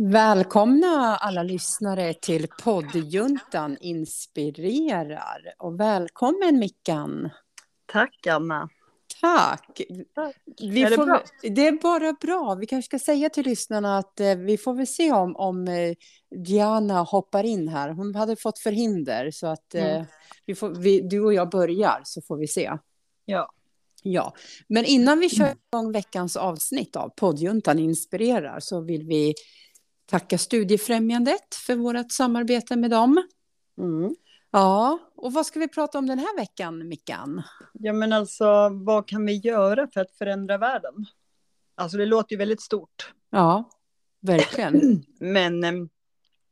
[0.00, 5.54] Välkomna alla lyssnare till poddjuntan Inspirerar.
[5.58, 7.30] Och välkommen Mickan.
[7.86, 8.68] Tack Anna.
[9.20, 9.80] Tack.
[10.60, 11.22] Vi är det får, bra?
[11.42, 12.54] det är bara bra.
[12.54, 15.94] Vi kanske ska säga till lyssnarna att eh, vi får väl se om, om eh,
[16.44, 17.90] Diana hoppar in här.
[17.90, 20.06] Hon hade fått förhinder så att eh, Mm.
[20.46, 22.72] vi får, vi, du och jag börjar så får vi se.
[23.24, 23.52] Ja.
[24.02, 24.34] Ja,
[24.68, 29.34] men innan vi kör igång veckans avsnitt av poddjuntan Inspirerar så vill vi
[30.08, 33.22] tacka Studiefrämjandet för vårt samarbete med dem.
[33.78, 34.14] Mm.
[34.50, 37.42] Ja, och vad ska vi prata om den här veckan, Mickan?
[37.72, 40.94] ja, men alltså vad kan vi göra för att förändra världen?
[41.74, 43.12] Alltså det låter ju väldigt stort.
[43.30, 43.70] Ja,
[44.20, 45.04] verkligen.
[45.20, 45.88] Men em,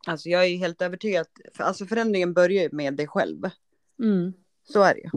[0.07, 1.27] alltså jag är ju helt övertygad.
[1.57, 3.51] För, alltså förändringen börjar ju med dig själv.
[4.03, 4.33] Mm.
[4.69, 5.11] Så är det ju.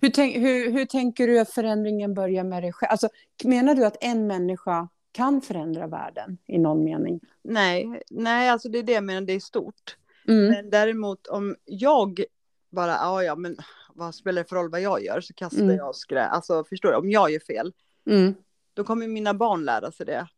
[0.00, 2.90] Hur, tänk, hur, hur tänker du att förändringen börjar med dig själv?
[2.90, 3.08] Alltså,
[3.44, 7.20] menar du att en människa kan förändra världen i någon mening?
[7.42, 9.96] Nej, nej, alltså det är det jag menar, det är stort.
[10.28, 10.48] Mm.
[10.48, 12.24] Men däremot om jag
[12.70, 13.56] bara, ja ja, men
[13.94, 15.20] vad spelar det för roll vad jag gör?
[15.20, 15.76] Så kastar Mm.
[15.76, 16.32] jag skräp.
[16.32, 17.72] Alltså förstår du, om jag gör fel,
[18.06, 18.34] Mm.
[18.74, 20.28] då kommer mina barn lära sig det.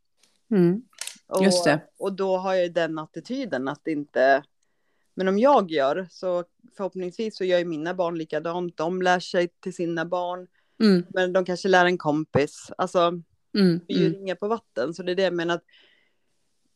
[0.51, 0.81] Mm.
[1.27, 1.81] Och, Just det.
[1.99, 4.43] och då har jag den attityden att inte...
[5.17, 6.43] Men om jag gör så
[6.77, 8.77] förhoppningsvis så gör ju mina barn likadant.
[8.77, 10.47] De lär sig till sina barn.
[10.83, 11.05] Mm.
[11.09, 12.71] Men de kanske lär en kompis.
[12.77, 13.21] Alltså,
[13.55, 13.79] Mm.
[13.87, 14.19] vi är ju Mm.
[14.19, 14.93] ringar på vatten.
[14.93, 15.63] Så det är det jag menar att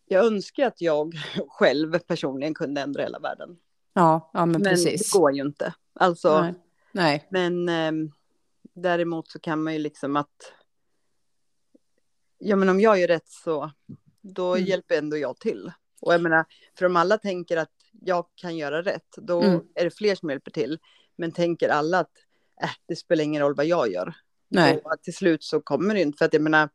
[0.05, 1.13] jag önskar att jag
[1.49, 3.57] själv personligen kunde ändra hela världen.
[3.93, 5.11] Ja, ja, men, Men precis.
[5.11, 5.73] det går ju inte.
[5.93, 6.53] Alltså, Nej.
[6.91, 7.27] Nej.
[7.31, 8.11] men ehm,
[8.73, 10.53] däremot så kan man ju liksom att...
[12.37, 13.71] Ja men om jag gör rätt så
[14.21, 14.65] då Mm.
[14.67, 15.71] hjälper ändå jag till.
[16.01, 16.45] Och jag menar,
[16.77, 19.61] för om alla tänker att jag kan göra rätt, då Mm.
[19.75, 20.79] är det fler som hjälper till.
[21.15, 22.11] Men tänker alla att
[22.63, 24.13] äh, det spelar ingen roll vad jag gör.
[24.49, 24.81] Nej.
[24.83, 26.17] Då, till slut så kommer det inte.
[26.17, 26.69] För att jag menar,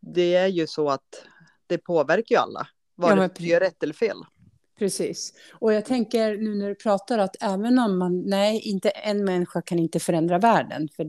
[0.00, 1.24] det är ju så att
[1.66, 2.68] det påverkar ju alla.
[2.96, 4.16] Ja, Vare sig du gör rätt eller fel.
[4.78, 5.34] Precis.
[5.52, 9.62] Och jag tänker nu när du pratar att även om man, nej, inte en människa
[9.62, 11.04] kan inte förändra världen, för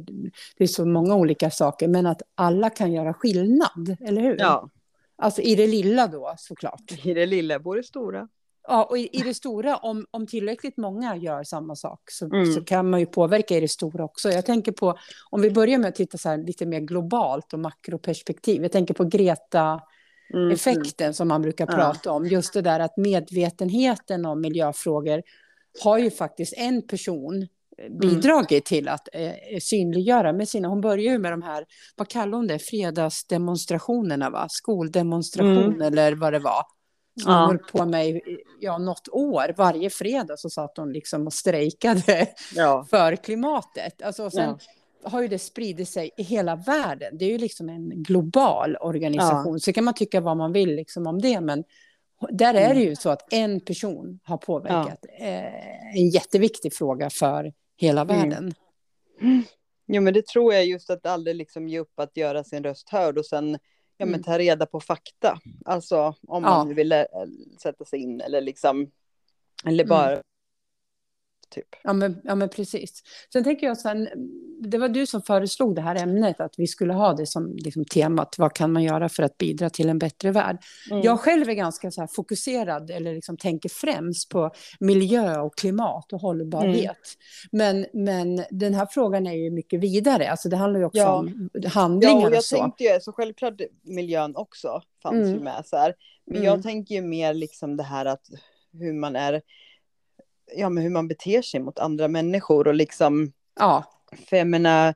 [0.58, 4.36] det är så många olika saker, men att alla kan göra skillnad, eller hur?
[4.40, 4.70] Ja,
[5.16, 7.06] Alltså i det lilla då, såklart.
[7.06, 8.28] i det lilla bor det stora.
[8.68, 12.54] Ja, och i, i det stora, om, om tillräckligt många gör samma sak så, Mm.
[12.54, 14.30] så kan man ju påverka i det stora också.
[14.32, 14.98] Jag tänker på,
[15.30, 18.62] om vi börjar med att titta så här lite mer globalt och makroperspektiv.
[18.62, 19.82] Jag tänker på Greta,
[20.34, 21.76] Mm, effekten som man brukar Ja.
[21.76, 22.26] prata om.
[22.26, 25.22] Just det där att medvetenheten om miljöfrågor
[25.84, 27.42] har ju faktiskt en person
[27.78, 27.98] eh, Mm.
[27.98, 32.38] bidragit till att eh, synliggöra med sina, hon börjar ju med de här, vad kallar
[32.38, 35.82] hon det, fredagsdemonstrationerna va, skoldemonstration Mm.
[35.82, 36.64] eller vad det var.
[37.22, 37.40] Som Ja.
[37.40, 38.22] hon höll på i
[38.60, 42.86] ja, något år, varje fredag så satt hon liksom och strejkade Ja.
[42.90, 44.02] för klimatet.
[44.02, 44.58] Alltså, sen
[45.04, 45.10] Ja.
[45.10, 47.18] har ju det spridit sig i hela världen.
[47.18, 49.60] Det är ju liksom en global organisation.
[49.60, 51.64] Så kan man tycka vad man vill liksom om det, men
[52.30, 57.54] där är det ju så att en person har påverkat eh, en jätteviktig fråga för
[57.78, 58.18] hela Mm.
[58.18, 58.54] världen.
[59.88, 62.90] Jo men det tror jag just att aldrig liksom ge upp att göra sin röst
[62.90, 63.58] hörd och sen
[64.02, 64.24] ja, men Mm.
[64.24, 65.40] ta reda på fakta.
[65.66, 65.98] Alltså
[66.28, 66.50] om Ja.
[66.50, 67.04] man nu vill eh,
[67.62, 68.92] sätta sig in eller liksom
[69.66, 69.90] eller Mm.
[69.90, 70.22] bara
[71.52, 71.68] typ.
[71.84, 73.04] Ja men, ja, men precis.
[73.34, 74.08] Sen tänker jag sen,
[74.60, 77.86] det var du som föreslog det här ämnet, att vi skulle ha det som liksom,
[77.86, 80.58] temat, vad kan man göra för att bidra till en bättre värld?
[80.92, 81.04] Mm.
[81.04, 86.14] Jag själv är ganska så här fokuserad, eller liksom tänker främst på miljö och klimat
[86.14, 86.98] och hållbarhet.
[87.52, 91.14] Men, men den här frågan är ju mycket vidare, alltså det handlar ju också Ja.
[91.14, 92.56] om Ja, handlingar och jag och så.
[92.58, 95.34] tänkte ju, så självklart miljön också fanns Mm.
[95.34, 95.94] ju med så här.
[96.26, 96.46] Men Mm.
[96.48, 98.26] jag tänker ju mer liksom det här att
[98.74, 99.42] hur man är,
[100.56, 103.84] ja men hur man beter sig mot andra människor och liksom Ja,
[104.30, 104.94] För jag menar,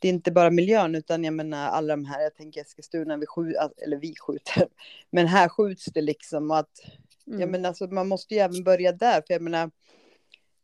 [0.00, 3.26] det är inte bara miljön utan jag menar alla de här, jag tänker Eskilstuna, vi
[3.26, 4.68] skjuter, eller vi skjuter,
[5.10, 6.80] men här skjuts det liksom och att,
[7.26, 7.40] mm.
[7.40, 9.70] jag menar alltså man måste ju även börja där, för jag menar,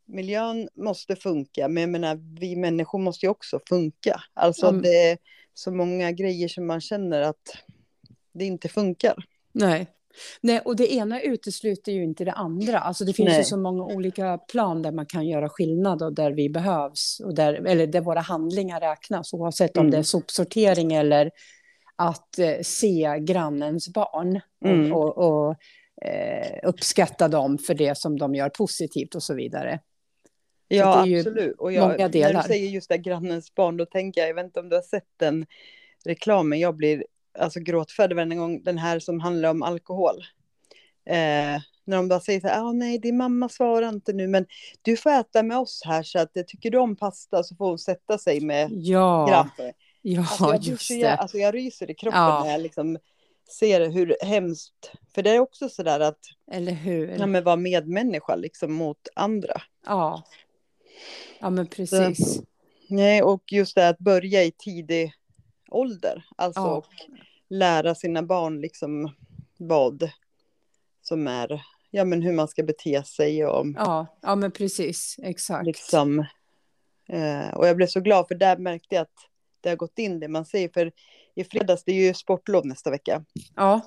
[0.07, 4.21] miljön måste funka, men jag menar vi människor måste ju också funka.
[4.35, 4.83] Alltså Mm.
[4.83, 5.19] det är
[5.55, 7.59] så många grejer som man känner att
[8.33, 9.15] det inte funkar.
[9.53, 9.87] Nej.
[10.41, 12.79] Nej, och det ena utesluter ju inte det andra.
[12.79, 13.45] Alltså det finns ju Nej.
[13.45, 17.21] så många olika plan där man kan göra skillnad och där vi behövs.
[17.25, 19.91] Och där, eller där våra handlingar räknas, oavsett om Mm.
[19.91, 21.31] det är sopsortering eller
[21.97, 24.93] att eh, se grannens barn Mm.
[24.93, 25.57] och, och,
[26.07, 29.81] eh, uppskatta dem för det som de gör positivt och så vidare.
[30.69, 31.57] Ja, ju absolut.
[31.59, 34.61] Och jag, när du säger just det, grannens barn, då tänker jag, jag vet inte
[34.61, 35.47] om du har sett den
[36.05, 37.05] reklamen, jag blir
[37.39, 40.17] alltså gråtfärdig varje gång, den här som handlar om alkohol.
[41.07, 44.47] Eh, när de bara säger så här, ah, nej, din mamma svarar inte nu, men
[44.83, 47.67] du får äta med oss här, så att eh, tycker du om pasta så får
[47.69, 49.73] hon sätta sig med Ja, grabbar.
[50.03, 51.15] ja Alltså, jag, just så det.
[51.17, 52.45] alltså, jag ryser i kroppen Ja.
[52.45, 52.99] när jag liksom
[53.61, 56.19] ser hur hemskt, för det är också sådär att
[56.53, 57.17] Eller hur?
[57.19, 59.63] ja, men vara medmänniska liksom mot andra.
[59.87, 60.23] Ja.
[61.41, 62.35] Ja, men precis.
[62.37, 62.43] Så,
[62.89, 65.13] nej, och just det att börja i tidig
[65.71, 66.77] ålder, alltså Ja.
[66.77, 66.87] och
[67.49, 69.15] lära sina barn liksom
[69.57, 70.11] vad
[71.03, 75.17] som är, ja men hur man ska bete sig och Ja, ja men precis.
[75.23, 75.67] Exakt.
[75.67, 76.19] liksom.
[77.09, 79.15] Eh, och jag blev så glad för där märkte jag att
[79.61, 80.69] det har gått in det man säger.
[80.69, 80.93] För
[81.35, 83.25] i fredags, det är ju sportlov nästa vecka.
[83.57, 83.81] Ja.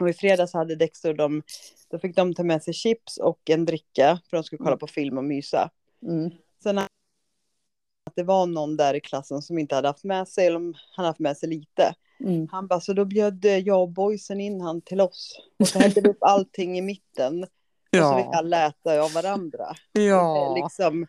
[0.00, 1.42] Och i fredags hade Dexter de,
[1.90, 4.20] då fick de ta med sig chips och en dricka.
[4.30, 4.78] För de skulle kolla Mm.
[4.78, 5.70] på film och mysa.
[6.02, 6.30] Mm.
[6.62, 6.78] Sen
[8.18, 11.04] det var någon där i klassen som inte hade haft med sig, eller om han
[11.04, 11.94] hade haft med sig lite.
[12.24, 12.48] Mm.
[12.50, 15.32] Han bara, så då bjöd jag och boysen in han till oss.
[15.58, 17.42] Och så hällde vi upp allting i mitten.
[17.42, 17.48] Och
[17.98, 18.32] så fick Ja.
[18.34, 19.66] alla äta av varandra.
[19.92, 20.54] Ja.
[20.62, 21.06] Liksom,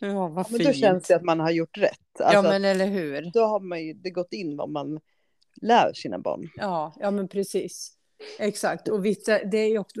[0.00, 0.64] ja, vad men fint.
[0.64, 2.20] då känns det att man har gjort rätt.
[2.20, 3.30] Alltså Ja, men eller hur.
[3.34, 5.00] då har man ju det gått in vad man
[5.62, 6.48] lär sina barn.
[6.56, 7.92] Ja, ja men precis.
[8.38, 8.88] Exakt.
[8.88, 10.00] Och vissa, det är ju också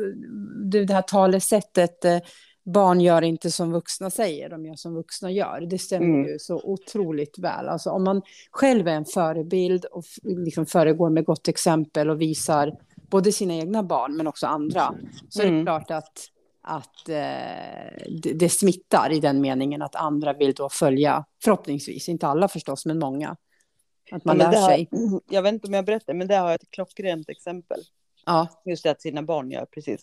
[0.70, 2.18] det det här talesättet eh,
[2.64, 5.60] barn gör inte som vuxna säger, de gör som vuxna gör.
[5.60, 6.26] Det stämmer Mm.
[6.28, 7.68] ju så otroligt väl.
[7.68, 12.76] Alltså om man själv är en förebild och liksom föregår med gott exempel och visar
[13.10, 14.94] både sina egna barn men också andra,
[15.28, 15.64] så är det Mm.
[15.64, 16.18] klart att,
[16.62, 22.26] att eh, det, det smittar i den meningen att andra vill då följa, förhoppningsvis, inte
[22.26, 23.36] alla förstås, men många.
[24.12, 24.88] Att man Ja, lär det har- sig.
[25.30, 27.80] Jag vet inte om jag berättar, men det har jag ett klockrent exempel.
[28.26, 30.00] Ja, Just det att sina barn gör, precis.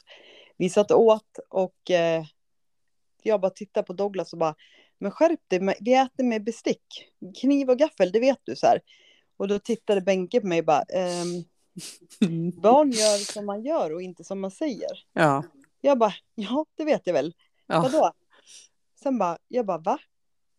[0.58, 2.24] Vi satt åt och eh,
[3.30, 4.56] jag bara tittade på Douglas och bara,
[4.98, 6.84] men skärp dig, vi äter med bestick.
[7.42, 8.82] Kniv och gaffel, det vet du så här.
[9.38, 11.44] Och då tittade Benke på mig och bara, ehm,
[12.62, 15.06] barn gör som man gör och inte som man säger.
[15.14, 15.44] ja.
[15.82, 17.34] Jag bara, ja det vet jag väl.
[17.68, 17.82] ja.
[17.82, 18.12] Vadå?
[19.04, 20.00] Sen bara, jag bara, va?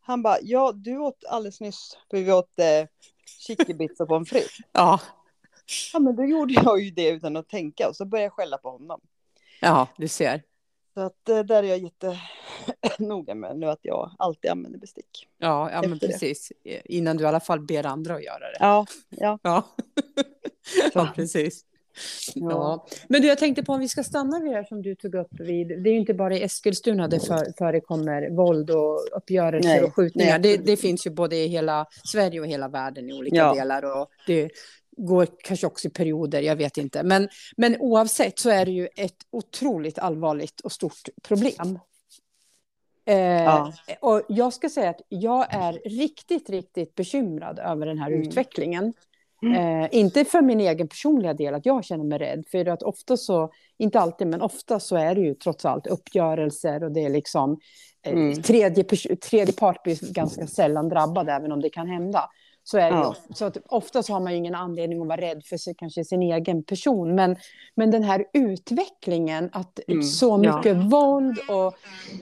[0.01, 2.87] Han bara, ja du åt alldeles nyss, för vi åt eh,
[3.47, 4.57] chickibits och pommes frites.
[4.73, 5.01] Ja,
[5.93, 8.59] Ja men då gjorde jag ju det utan att tänka och så började jag skälla
[8.59, 9.01] på honom.
[9.61, 10.43] ja, du ser.
[10.95, 11.79] Så att eh, där är jag
[12.83, 15.29] jättenoga med nu att jag alltid använder bestick.
[15.39, 16.13] Ja, ja men Efter det.
[16.13, 16.53] precis.
[16.85, 18.57] Innan du i alla fall ber andra att göra det.
[18.61, 19.39] Ja, ja.
[19.43, 19.65] Ja,
[20.95, 21.65] ja precis.
[22.35, 22.51] ja.
[22.51, 22.87] Ja.
[23.09, 25.41] Men du, jag tänkte på om vi ska stanna vid det som du tog upp
[25.41, 25.69] vid.
[25.69, 29.95] Det är ju inte bara i Eskilstuna det för, förekommer våld och uppgörelser Nej, och
[29.97, 30.39] skjutningar.
[30.39, 33.55] Det, det finns ju både i hela Sverige och hela världen i olika Ja.
[33.55, 34.01] delar.
[34.01, 34.51] Och det
[34.97, 37.03] går kanske också i perioder, jag vet inte.
[37.03, 41.79] Men, men oavsett så är det ju ett otroligt allvarligt och stort problem.
[43.11, 43.73] Eh, Ja.
[44.01, 48.21] Och jag ska säga att jag är riktigt, riktigt bekymrad över den här Mm.
[48.23, 48.93] utvecklingen.
[49.57, 52.45] Eh, inte för min egen personliga del, att jag känner mig rädd.
[52.51, 56.85] För att ofta så, inte alltid, men ofta så är det ju trots allt uppgörelser
[56.85, 57.61] och det är liksom
[58.07, 58.43] eh, Mm.
[58.43, 58.85] tredje,
[59.17, 62.31] tredje part blir ganska sällan drabbad, även om det kan hända.
[62.71, 63.15] Så, är det Ja.
[63.35, 66.05] så att ofta så har man ju ingen anledning att vara rädd för sig, kanske
[66.05, 67.15] sin egen person.
[67.15, 67.37] Men,
[67.75, 70.57] men den här utvecklingen, att Mm, så ja.
[70.57, 71.75] mycket våld och,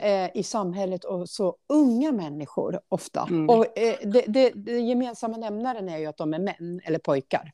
[0.05, 3.27] eh, i samhället och så unga människor ofta.
[3.29, 3.49] Mm.
[3.49, 7.51] Och eh, det, det, det gemensamma nämnaren är ju att de är män eller pojkar.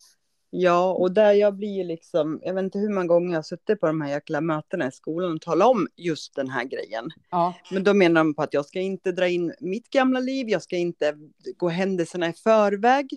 [0.50, 3.80] Ja, och där jag blir liksom, jag vet inte hur många gånger jag har suttit
[3.80, 7.10] på de här jäkla mötena i skolan och talat om just den här grejen.
[7.32, 10.50] Ja, Men då menar de på att jag ska inte dra in mitt gamla liv,
[10.50, 11.18] jag ska inte
[11.58, 13.10] gå händelserna i förväg.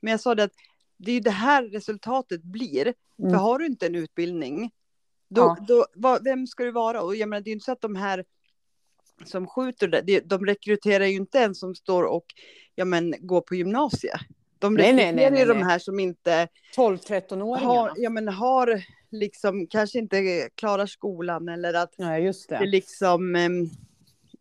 [0.00, 0.52] Men jag sa det att
[0.96, 2.84] det är ju det här resultatet blir.
[3.16, 3.34] För Mm.
[3.40, 4.70] har du inte en utbildning,
[5.28, 5.56] då, Ja.
[5.68, 7.02] då, vad, vem ska du vara?
[7.02, 8.24] Och jag menar, det är ju inte så att de här
[9.24, 12.24] som skjuter, det- de rekryterar ju inte en som står och
[12.74, 14.20] ja, men, går på gymnasiet.
[14.62, 15.64] De Nej, nej, nej, ju nej, de nej.
[15.64, 17.66] här som inte 12-13-åringarna.
[17.66, 22.66] har, ja, men, har liksom, kanske inte klarar skolan eller att Ja, just det det.
[22.66, 23.70] liksom em,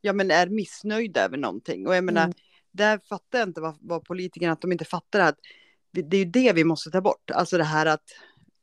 [0.01, 1.87] ja, men är missnöjda över någonting.
[1.87, 2.33] Och jag menar, Mm.
[2.71, 5.35] där fattar jag inte vad, vad politikerna, att de inte fattar att
[5.91, 7.31] det är ju det vi måste ta bort.
[7.31, 8.03] Alltså det här att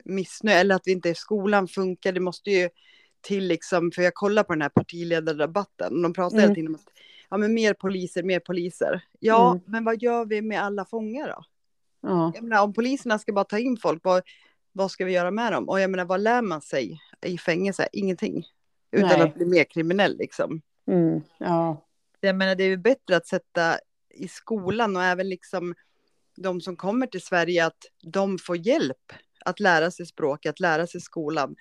[0.05, 2.69] missnöje, eller att vi inte skolan funkar, det måste ju
[3.21, 6.43] till liksom, för jag kollar på den här partiledardebatten, och de pratar Mm.
[6.43, 6.89] hela tiden om att
[7.31, 9.01] ja, men mer poliser, mer poliser.
[9.21, 9.63] Ja, Mm.
[9.67, 11.45] men vad gör vi med alla fångar då?
[12.01, 12.33] Ja.
[12.35, 14.23] Jag menar, om poliserna ska bara ta in folk, vad,
[14.73, 15.69] vad ska vi göra med dem?
[15.69, 17.89] Och jag menar, vad lär man sig i fängelse?
[17.93, 18.45] Ingenting.
[18.91, 19.21] Utan Nej.
[19.21, 20.61] att bli mer kriminell liksom.
[20.87, 21.21] Mm.
[21.39, 21.85] ja.
[22.21, 23.79] Jag menar, det är ju bättre att sätta
[24.15, 25.75] i skolan och även liksom
[26.37, 29.13] de som kommer till Sverige att de får hjälp
[29.45, 31.57] att lära sig språket, att lära sig skolan.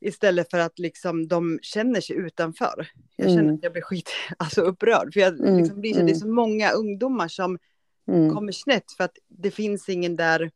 [0.00, 2.88] Istället för att liksom de känner sig utanför.
[3.16, 3.54] Jag känner Mm.
[3.54, 5.12] att jag blir skit, alltså upprörd.
[5.12, 7.58] För jag, Mm, liksom, blir så, det är så många ungdomar som
[8.08, 8.34] Mm.
[8.34, 10.50] kommer snett för att det finns ingen där.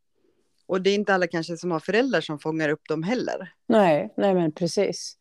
[0.66, 3.52] Och det är inte alla kanske som har föräldrar som fångar upp dem heller.
[3.68, 5.16] Nej, nej men precis.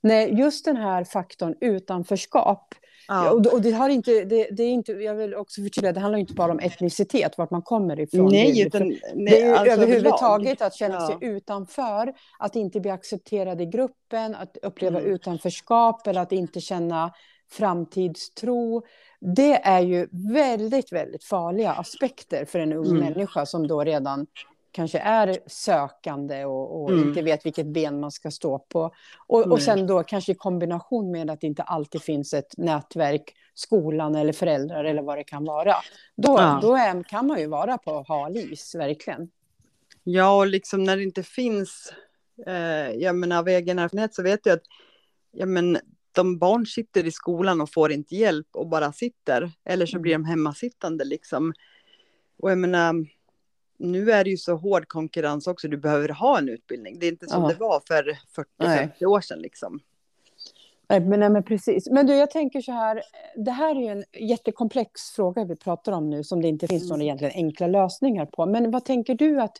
[0.00, 2.74] Nej, just den här faktorn utanförskap
[3.08, 3.30] Ja.
[3.30, 6.18] Och, och, det har inte, det, det, är inte, jag vill också förtydliga, det handlar
[6.18, 8.28] inte bara om etnicitet, vart man kommer ifrån.
[8.32, 11.06] Nej, utan, nej, det är alltså överhuvudtaget att känna ja.
[11.06, 15.12] sig utanför, att inte bli accepterad i gruppen, att uppleva mm.
[15.12, 17.12] utanförskap eller att inte känna
[17.50, 18.82] framtidstro.
[19.20, 22.98] Det är ju väldigt, väldigt farliga aspekter för en ung mm.
[22.98, 24.26] människa som då redan
[24.74, 27.08] kanske är sökande och, och mm.
[27.08, 28.90] inte vet vilket ben man ska stå på.
[29.26, 33.34] Och, och sen då kanske i kombination med att det inte alltid finns ett nätverk,
[33.54, 35.74] skolan eller föräldrar eller vad det kan vara.
[36.16, 36.58] Då, ja.
[36.62, 39.30] då är, kan man ju vara på hal is, verkligen.
[40.04, 41.92] Ja, och liksom när det inte finns,
[42.46, 44.64] eh, jag menar av egen erfarenhet så vet jag att
[45.32, 45.78] ja, men,
[46.12, 50.14] de barn sitter i skolan och får inte hjälp och bara sitter, eller så blir
[50.14, 50.22] mm.
[50.22, 51.52] de hemmasittande liksom.
[52.38, 53.06] Och jag menar,
[53.78, 56.98] nu är det ju så hård konkurrens också, du behöver ha en utbildning.
[56.98, 57.48] Det är inte som ja.
[57.48, 58.18] det var för
[58.60, 59.80] 40-50 år sedan liksom.
[60.88, 61.90] Nej men, nej, men precis.
[61.90, 63.02] Men du, jag tänker så här,
[63.36, 66.90] det här är ju en jättekomplex fråga vi pratar om nu, som det inte finns
[66.90, 68.46] några egentligen enkla lösningar på.
[68.46, 69.56] Men vad tänker du att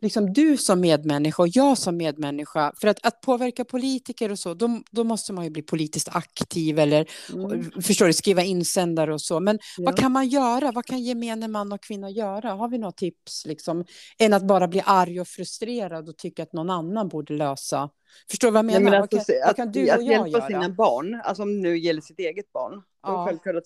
[0.00, 4.54] liksom du som medmänniska och jag som medmänniska, för att, att påverka politiker och så,
[4.54, 7.70] då, då måste man ju bli politiskt aktiv eller mm.
[7.82, 9.40] förstår du, skriva insändare och så.
[9.40, 9.84] Men ja.
[9.84, 10.72] vad kan man göra?
[10.72, 12.50] Vad kan gemene man och kvinna göra?
[12.50, 13.84] Har vi några tips liksom?
[14.18, 17.90] Än att bara bli arg och frustrerad och tycka att någon annan borde lösa.
[18.30, 18.80] Förstår du vad jag menar?
[18.80, 20.46] Nej, men alltså, vad, kan, att, vad kan du och jag hjälpa göra?
[20.46, 22.82] sina barn, alltså om nu gäller sitt eget barn.
[23.02, 23.26] Ja.
[23.26, 23.64] Självklart att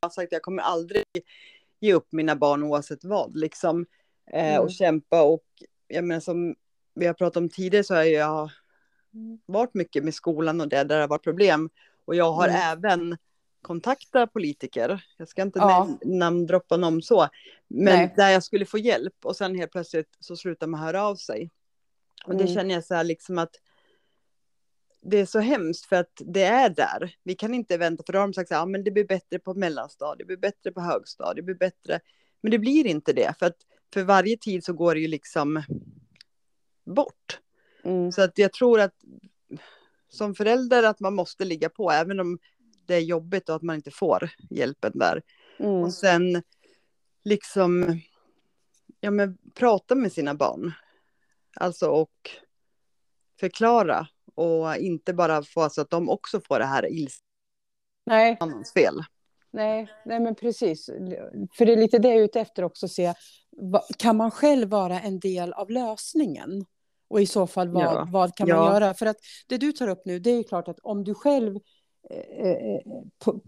[0.00, 1.04] jag har sagt att jag kommer aldrig
[1.80, 3.36] ge upp mina barn oavsett vad.
[3.36, 3.86] Liksom
[4.32, 4.62] mm.
[4.62, 5.22] och kämpa.
[5.22, 5.44] Och
[5.88, 6.54] jag menar, som
[6.94, 8.50] vi har pratat om tidigare så har jag
[9.46, 11.70] varit mycket med skolan och det där det har varit problem.
[12.04, 12.60] Och jag har mm.
[12.60, 13.16] även
[13.62, 15.04] kontaktat politiker.
[15.16, 15.98] Jag ska inte ja.
[16.04, 17.28] namndroppa någon så.
[17.68, 18.14] Men Nej.
[18.16, 21.50] där jag skulle få hjälp och sen helt plötsligt så slutar man höra av sig.
[22.26, 22.54] Och det mm.
[22.54, 23.56] känner jag så här liksom att
[25.02, 27.16] det är så hemskt för att det är där.
[27.22, 29.04] Vi kan inte vänta för då har de sagt så här, ja, men det blir
[29.04, 32.00] bättre på mellanstadiet, det blir bättre på högstadiet, det blir bättre.
[32.40, 33.56] Men det blir inte det för att
[33.94, 35.62] för varje tid så går det ju liksom
[36.86, 37.40] bort.
[37.84, 38.12] Mm.
[38.12, 38.94] Så att jag tror att
[40.08, 42.38] som förälder att man måste ligga på, även om
[42.86, 45.22] det är jobbigt och att man inte får hjälpen där.
[45.58, 45.72] Mm.
[45.72, 46.42] Och sen
[47.24, 48.00] liksom,
[49.00, 50.72] ja men prata med sina barn.
[51.56, 52.30] Alltså och
[53.40, 57.26] förklara och inte bara få så att de också får det här ilskan.
[58.06, 58.36] Nej.
[58.40, 59.04] Annans fel.
[59.50, 60.86] Nej, nej, men precis.
[61.56, 63.14] För det är lite det jag är ute efter också, se,
[63.98, 66.64] kan man själv vara en del av lösningen?
[67.08, 68.08] Och i så fall, vad, ja.
[68.12, 68.72] vad kan man ja.
[68.72, 68.94] göra?
[68.94, 69.16] För att
[69.48, 71.58] det du tar upp nu, det är klart att om du själv
[72.10, 72.80] eh, eh,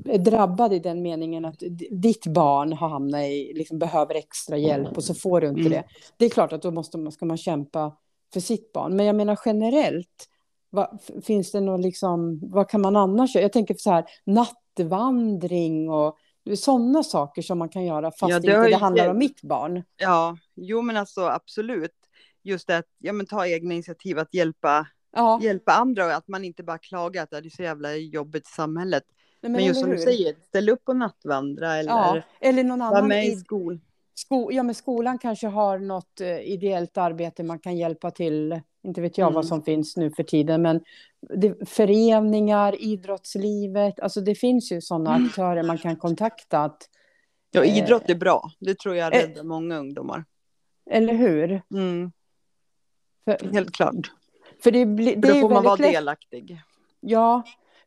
[0.04, 4.96] är drabbad i den meningen att ditt barn har hamnat i, liksom behöver extra hjälp
[4.96, 5.72] och så får du inte mm.
[5.72, 5.84] det.
[6.16, 7.96] Det är klart att då måste man, ska man kämpa
[8.32, 8.96] för sitt barn.
[8.96, 10.28] Men jag menar generellt,
[10.70, 13.42] vad, finns det något liksom, vad kan man annars göra?
[13.42, 16.18] Jag tänker så här, natt nattvandring och
[16.56, 19.82] sådana saker som man kan göra fast ja, det inte det handlar om mitt barn.
[19.96, 21.94] Ja, jo men alltså absolut.
[22.42, 25.40] Just det att ja, men ta egna initiativ att hjälpa, ja.
[25.42, 28.50] hjälpa andra och att man inte bara klagar att det är så jävla jobbigt i
[28.50, 29.04] samhället.
[29.40, 32.82] Nej, men, men just som du säger, ställ upp och nattvandra eller, ja, eller någon
[32.82, 33.80] annan vara med i skol.
[34.14, 39.00] Sko ja, men skolan kanske har något uh, ideellt arbete man kan hjälpa till inte
[39.00, 39.34] vet jag mm.
[39.34, 40.80] vad som finns nu för tiden, men
[41.20, 45.26] det, föreningar, idrottslivet, alltså det finns ju sådana mm.
[45.26, 46.58] aktörer man kan kontakta.
[46.58, 46.88] Att,
[47.50, 48.50] ja, idrott är bra.
[48.58, 50.24] Det tror jag eh, räddar eh, många ungdomar.
[50.90, 51.62] Eller hur?
[51.74, 52.12] Mm.
[53.24, 54.12] För, Helt klart.
[54.62, 55.92] För det, det för då får man vara lätt.
[55.92, 56.60] delaktig.
[57.00, 57.42] Ja,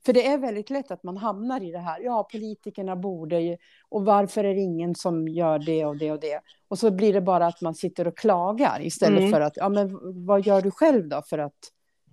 [0.05, 1.99] för det är väldigt lätt att man hamnar i det här.
[1.99, 3.57] Ja, politikerna borde ju.
[3.89, 6.41] Och varför är det ingen som gör det och det och det?
[6.67, 9.31] Och så blir det bara att man sitter och klagar istället mm.
[9.31, 11.71] för att, ja men vad gör du själv då för att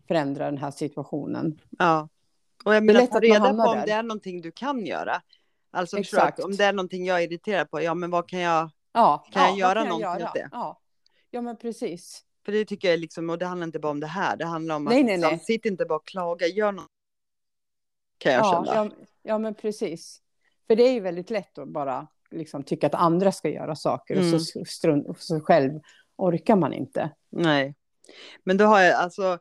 [0.09, 1.61] förändra den här situationen?
[1.79, 2.09] Ja,
[2.65, 3.87] och jag menar ta reda på om där.
[3.87, 5.23] det är någonting du kan göra.
[5.71, 6.45] Alltså Exakt.
[6.45, 9.43] om det är någonting jag är irriterad på, ja men vad kan jag, ja, kan
[9.43, 10.49] ja, jag göra kan någonting åt det?
[10.53, 10.81] Ja.
[11.31, 12.25] ja, men precis.
[12.45, 14.77] För det tycker jag liksom, och det handlar inte bara om det här, det handlar
[14.77, 15.39] om nej, att nej, nej.
[15.39, 16.87] sitt inte bara och klaga, gör något
[18.19, 18.77] kan jag ja, känna.
[18.77, 18.91] Ja,
[19.23, 20.21] ja, men precis.
[20.67, 24.17] För det är ju väldigt lätt att bara liksom tycka att andra ska göra saker
[24.17, 24.35] mm.
[24.35, 25.81] och så, strunt, och så själv
[26.17, 27.11] orkar man inte.
[27.31, 27.75] Nej,
[28.45, 29.39] men då har jag alltså,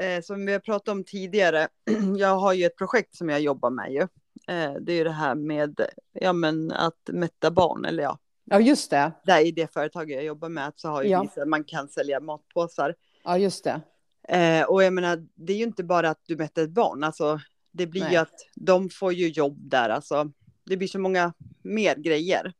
[0.00, 1.68] eh, som vi har pratat om tidigare,
[2.16, 4.00] jag har ju ett projekt som jag jobbar med ju.
[4.48, 5.80] Eh, det är ju det här med
[6.12, 8.18] ja, men att mätta barn, eller ja.
[8.44, 9.12] Ja, just det.
[9.24, 11.22] Där i det företag jag jobbar med så har ju ja.
[11.22, 12.94] vissa, man kan sälja matpåsar.
[13.24, 13.80] Ja, just det.
[14.28, 17.40] Eh, och jag menar, det är ju inte bara att du mäter ett barn, alltså
[17.76, 18.12] det blir Nej.
[18.12, 20.32] ju att de får ju jobb där, alltså.
[20.64, 22.52] Det blir så många mer grejer.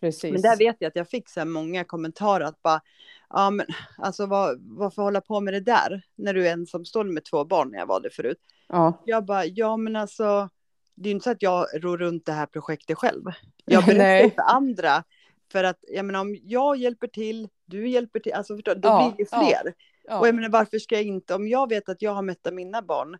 [0.00, 0.32] Precis.
[0.32, 2.80] Men där vet jag att jag fick så många kommentarer att bara,
[3.28, 3.66] ja men
[3.98, 7.70] alltså vad, varför hålla på med det där när du är ensamstående med två barn
[7.70, 8.38] när jag var det förut.
[8.68, 9.02] Ja.
[9.04, 10.48] Jag bara, ja men alltså
[10.94, 13.24] det är inte så att jag ror runt det här projektet själv.
[13.64, 15.04] Jag berättar för andra.
[15.52, 19.14] För att jag menar om jag hjälper till, du hjälper till, alltså förstår, då ja,
[19.16, 19.74] blir det fler.
[20.04, 22.54] Ja, och jag menar varför ska jag inte, om jag vet att jag har mättat
[22.54, 23.18] mina barn,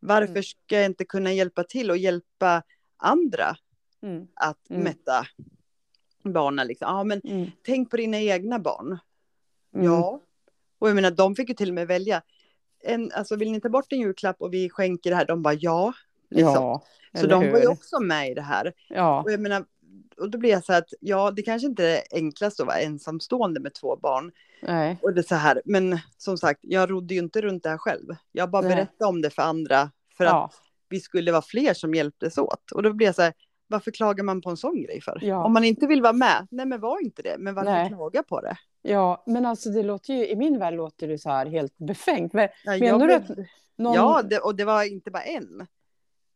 [0.00, 0.42] varför mm.
[0.42, 2.62] ska jag inte kunna hjälpa till och hjälpa
[2.96, 3.56] andra
[4.02, 4.26] mm.
[4.34, 4.82] att mm.
[4.82, 5.26] mätta
[6.22, 6.66] barnen?
[6.66, 6.86] Liksom.
[6.88, 7.50] Ja, men mm.
[7.62, 8.98] tänk på dina egna barn.
[9.74, 9.86] Mm.
[9.86, 10.20] Ja,
[10.78, 12.22] och jag menar de fick ju till och med välja.
[12.84, 15.26] En, alltså vill ni ta bort en julklapp och vi skänker det här?
[15.26, 15.92] De bara ja.
[16.30, 16.54] Liksom.
[16.54, 16.82] Ja,
[17.14, 17.52] så de hur?
[17.52, 18.72] var ju också med i det här.
[18.88, 19.22] Ja.
[19.22, 19.64] Och jag menar,
[20.16, 22.78] och då blir jag så här att ja, det kanske inte är enklast att vara
[22.78, 24.32] ensamstående med två barn.
[24.62, 24.98] Nej.
[25.02, 28.16] Och det så här, men som sagt, jag rodde ju inte runt det här själv.
[28.32, 28.74] Jag bara Nej.
[28.76, 30.44] berättade om det för andra för ja.
[30.44, 30.54] att
[30.88, 32.72] vi skulle vara fler som hjälptes åt.
[32.72, 33.32] Och då blir jag så här,
[33.66, 35.18] varför klagar man på en sån grej för?
[35.22, 35.44] Ja.
[35.44, 37.88] Om man inte vill vara med, nej men var inte det, men varför Nej.
[37.88, 38.56] klaga på det?
[38.82, 42.32] Ja, men alltså det låter ju, i min värld låter det så här helt befängt.
[42.32, 43.28] Men, ja, menar du att
[43.76, 43.94] någon...
[43.94, 45.66] Ja, det, och det var inte bara en.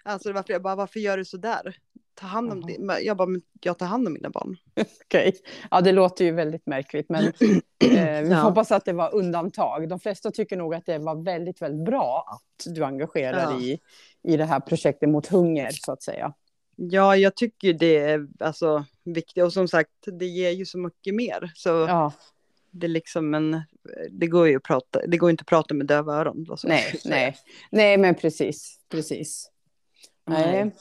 [0.04, 1.76] Alltså det var flera, bara varför gör du så där?
[2.22, 3.28] Ta hand om din, jag bara,
[3.60, 4.56] jag tar hand om mina barn.
[4.76, 5.32] Okej, okay.
[5.70, 7.24] ja det låter ju väldigt märkligt, men
[7.84, 8.36] eh, vi ja.
[8.36, 9.88] hoppas att det var undantag.
[9.88, 13.60] De flesta tycker nog att det var väldigt, väldigt bra att du engagerar ja.
[13.60, 13.78] i,
[14.22, 16.34] i det här projektet mot hunger, så att säga.
[16.76, 21.14] Ja, jag tycker det är alltså, viktigt och som sagt, det ger ju så mycket
[21.14, 21.52] mer.
[21.54, 22.12] Så ja.
[22.70, 23.62] det, är liksom en,
[24.10, 26.46] det går ju att prata, det går inte att prata med döva öron.
[26.64, 27.36] Nej, nej,
[27.70, 29.50] nej, men precis, precis.
[30.26, 30.72] Nej.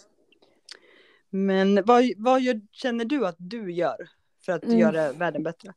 [1.31, 4.09] Men vad, vad gör, känner du att du gör
[4.45, 4.79] för att mm.
[4.79, 5.73] göra världen bättre?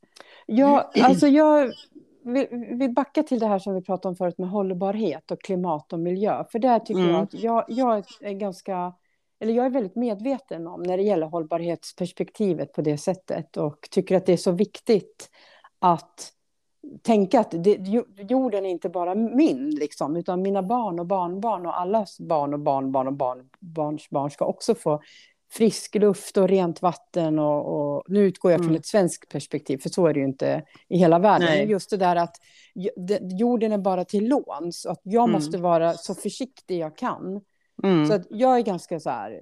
[0.47, 1.73] Ja, alltså jag
[2.25, 2.47] vill,
[2.79, 6.01] vill backa till det här som vi pratade om förut med hållbarhet och klimat och
[6.01, 6.45] miljö.
[6.53, 7.13] För där tycker mm.
[7.13, 8.93] jag att jag, jag är ganska
[9.41, 14.17] eller jag är väldigt medveten om när det gäller hållbarhetsperspektivet på det sättet och tycker
[14.17, 15.31] att det är så viktigt
[15.79, 16.33] att
[17.03, 17.77] tänka att det,
[18.29, 22.61] jorden är inte bara min, liksom, utan mina barn och barnbarn och allas barn och
[22.61, 25.03] barnbarn och barnbarns barn ska också få
[25.57, 27.39] frisk luft och rent vatten.
[27.39, 28.69] Och, och nu utgår jag mm.
[28.69, 31.49] från ett svenskt perspektiv, för så är det ju inte i hela världen.
[31.49, 31.71] Nej.
[31.71, 32.37] Just det där att
[33.21, 35.33] jorden är bara till låns, att jag mm.
[35.33, 37.41] måste vara så försiktig jag kan
[37.83, 38.07] Mm.
[38.07, 39.41] Så att jag är ganska så här,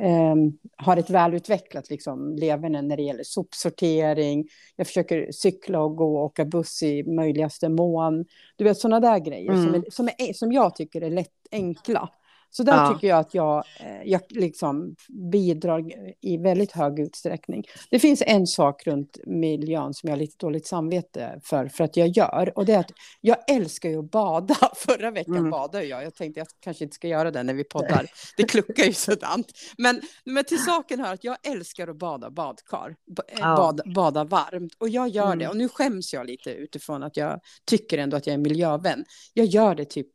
[0.00, 0.36] eh, eh,
[0.76, 4.48] har ett välutvecklat liksom, leverne när det gäller sopsortering.
[4.76, 8.24] Jag försöker cykla och gå och åka buss i möjligaste mån.
[8.56, 9.64] Du vet sådana där grejer mm.
[9.64, 12.08] som, är, som, är, som jag tycker är lätt enkla.
[12.56, 12.94] Så där ja.
[12.94, 15.84] tycker jag att jag, eh, jag liksom bidrar
[16.20, 17.64] i väldigt hög utsträckning.
[17.90, 21.96] Det finns en sak runt miljön som jag har lite dåligt samvete för, för att
[21.96, 22.52] jag gör.
[22.58, 22.90] Och det är att
[23.20, 24.56] jag älskar ju att bada.
[24.76, 25.50] Förra veckan mm.
[25.50, 26.04] badade jag.
[26.04, 28.06] Jag tänkte att jag kanske inte ska göra det när vi poddar.
[28.36, 29.46] Det kluckar ju sådant.
[29.78, 32.96] Men, men till saken hör att jag älskar att bada badkar.
[33.28, 33.56] Eh.
[33.56, 34.74] Bada, bada varmt.
[34.78, 35.38] Och jag gör mm.
[35.38, 35.48] det.
[35.48, 39.04] Och nu skäms jag lite utifrån att jag tycker ändå att jag är miljövän.
[39.32, 40.08] Jag gör det typ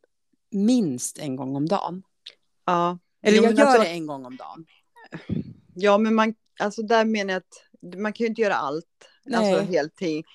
[0.52, 2.04] minst en gång om dagen.
[2.70, 3.00] Ja.
[3.24, 4.66] Eller jo, jag gör alltså, det en gång om dagen.
[5.76, 8.86] Ja, men man, alltså där menar jag att man kan ju inte göra allt.
[9.26, 9.54] Alltså, Nej.
[9.54, 10.26] Alltså heltid.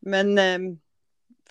[0.00, 0.78] Men ehm,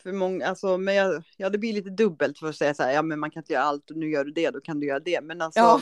[0.04, 2.92] för många, alltså, men jag, ja, det blir lite dubbelt för att säga så här,
[2.92, 4.88] ja men man kan inte göra allt och nu gör du det, då kan du
[4.88, 5.22] göra det.
[5.22, 5.60] Men alltså.
[5.60, 5.82] Ja.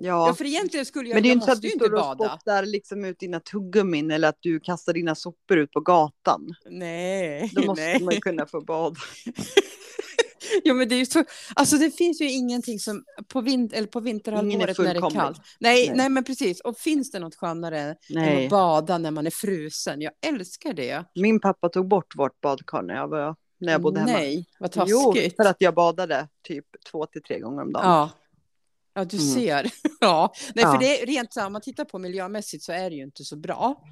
[0.00, 0.28] Ja.
[0.28, 2.66] ja, för egentligen skulle jag, men det är inte så att du står och spottar
[2.66, 6.54] liksom ut dina tuggummin eller att du kastar dina sopor ut på gatan.
[6.70, 7.50] Nej.
[7.54, 8.02] Då måste nej.
[8.02, 8.96] man kunna få bada.
[10.64, 11.24] ja, men det är ju så.
[11.54, 15.40] Alltså, det finns ju ingenting som på, vint eller på vinterhalvåret när det är kallt.
[15.60, 16.08] Nej, nej, nej.
[16.08, 16.60] men precis.
[16.60, 18.36] Och finns det något skönare nej.
[18.36, 20.00] än att bada när man är frusen?
[20.00, 21.04] Jag älskar det.
[21.14, 24.12] Min pappa tog bort vårt badkar när jag, var, när jag bodde hemma.
[24.12, 25.34] Nej, vad taskigt.
[25.36, 27.84] Jo, för att jag badade typ två till tre gånger om dagen.
[27.84, 28.10] Ja,
[28.94, 29.28] Ja, du mm.
[29.28, 29.70] ser.
[30.00, 30.32] ja.
[30.54, 30.72] Nej, ja.
[30.72, 33.24] för det är rent så, om man tittar på miljömässigt så är det ju inte
[33.24, 33.82] så bra.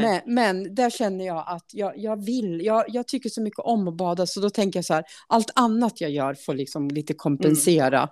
[0.00, 3.88] Men, men där känner jag att jag, jag vill, jag, jag tycker så mycket om
[3.88, 7.14] att bada så då tänker jag så här, allt annat jag gör får liksom lite
[7.14, 7.98] kompensera.
[7.98, 8.08] Mm.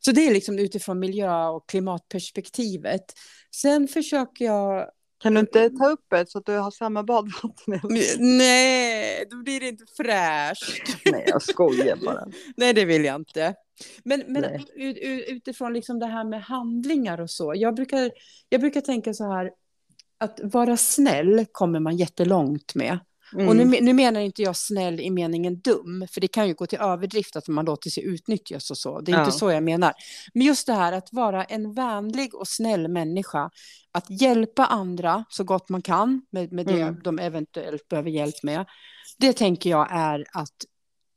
[0.00, 3.04] Så det är liksom utifrån miljö och klimatperspektivet.
[3.54, 4.86] Sen försöker jag
[5.18, 7.80] kan du inte ta upp ett så att du har samma badvatten?
[8.18, 10.96] Nej, då blir det inte fräscht.
[11.12, 12.26] Nej, jag skojar bara.
[12.56, 13.54] Nej, det vill jag inte.
[14.04, 14.44] Men, men
[15.26, 17.52] utifrån liksom det här med handlingar och så.
[17.56, 18.10] Jag brukar,
[18.48, 19.50] jag brukar tänka så här.
[20.18, 22.98] Att vara snäll kommer man jättelångt med.
[23.32, 23.48] Mm.
[23.48, 26.66] Och nu, nu, menar inte jag snäll i meningen dum, för det kan ju gå
[26.66, 29.00] till överdrift att man låter sig utnyttjas och så.
[29.00, 29.24] Det är ja.
[29.24, 29.92] inte så jag menar.
[30.34, 33.50] Men just det här att vara en vänlig och snäll människa,
[33.92, 37.00] att hjälpa andra så gott man kan med, med det mm.
[37.04, 38.66] de eventuellt behöver hjälp med.
[39.18, 40.54] Det tänker jag är att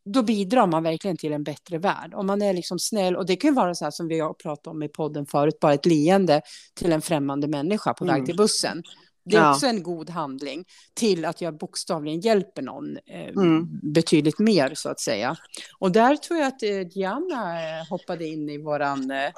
[0.05, 2.13] då bidrar man verkligen till en bättre värld.
[2.13, 4.67] Om man är liksom snäll, och det kan vara så här som vi har pratat
[4.67, 6.41] om i podden förut, bara ett leende
[6.75, 8.25] till en främmande människa på väg mm.
[8.25, 8.83] till bussen
[9.29, 9.51] Det är ja.
[9.51, 13.79] också en god handling till att jag bokstavligen hjälper någon eh, mm.
[13.93, 15.35] betydligt mer så att säga.
[15.79, 19.31] Och där tror jag att eh, Diana eh, hoppade in i våran, eh,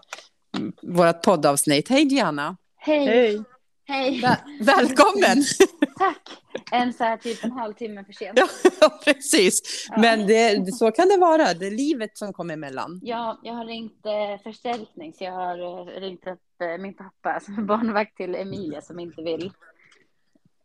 [0.81, 1.89] vårat poddavsnitt.
[1.89, 2.57] Hej Diana!
[2.77, 3.07] Hej!
[3.07, 3.43] Hej.
[3.87, 4.21] Hej.
[4.61, 5.43] välkommen!
[5.97, 6.41] Tack!
[6.71, 8.39] En så här typ en halvtimme för sent.
[8.81, 9.87] Ja, precis.
[9.89, 10.01] Ja.
[10.01, 11.53] Men det, så kan det vara.
[11.53, 12.99] Det är livet som kommer emellan.
[13.03, 17.39] Ja, jag har ringt eh, förstärkning, så jag har eh, ringt upp eh, min pappa
[17.39, 19.51] som är barnvakt till Emilia som inte vill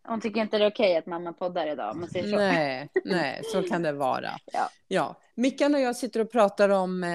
[0.09, 2.37] hon tycker inte det är okej att mamma poddar idag, man säger så.
[2.37, 4.31] Nej, nej, så kan det vara.
[4.53, 4.69] Ja.
[4.89, 5.17] ja.
[5.35, 7.11] Mickan och jag sitter och pratar om eh,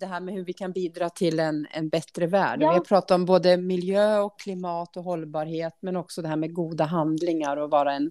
[0.00, 2.62] det här med hur vi kan bidra till en, en bättre värld.
[2.62, 2.70] Ja.
[2.70, 6.54] Vi har pratat om både miljö och klimat och hållbarhet, men också det här med
[6.54, 8.10] goda handlingar och vara en,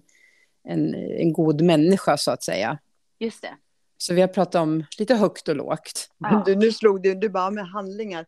[0.64, 2.78] en, en god människa, så att säga.
[3.18, 3.56] Just det.
[3.98, 6.10] Så vi har pratat om lite högt och lågt.
[6.18, 6.42] Ja.
[6.46, 8.26] Du, nu slog du, du bara med handlingar.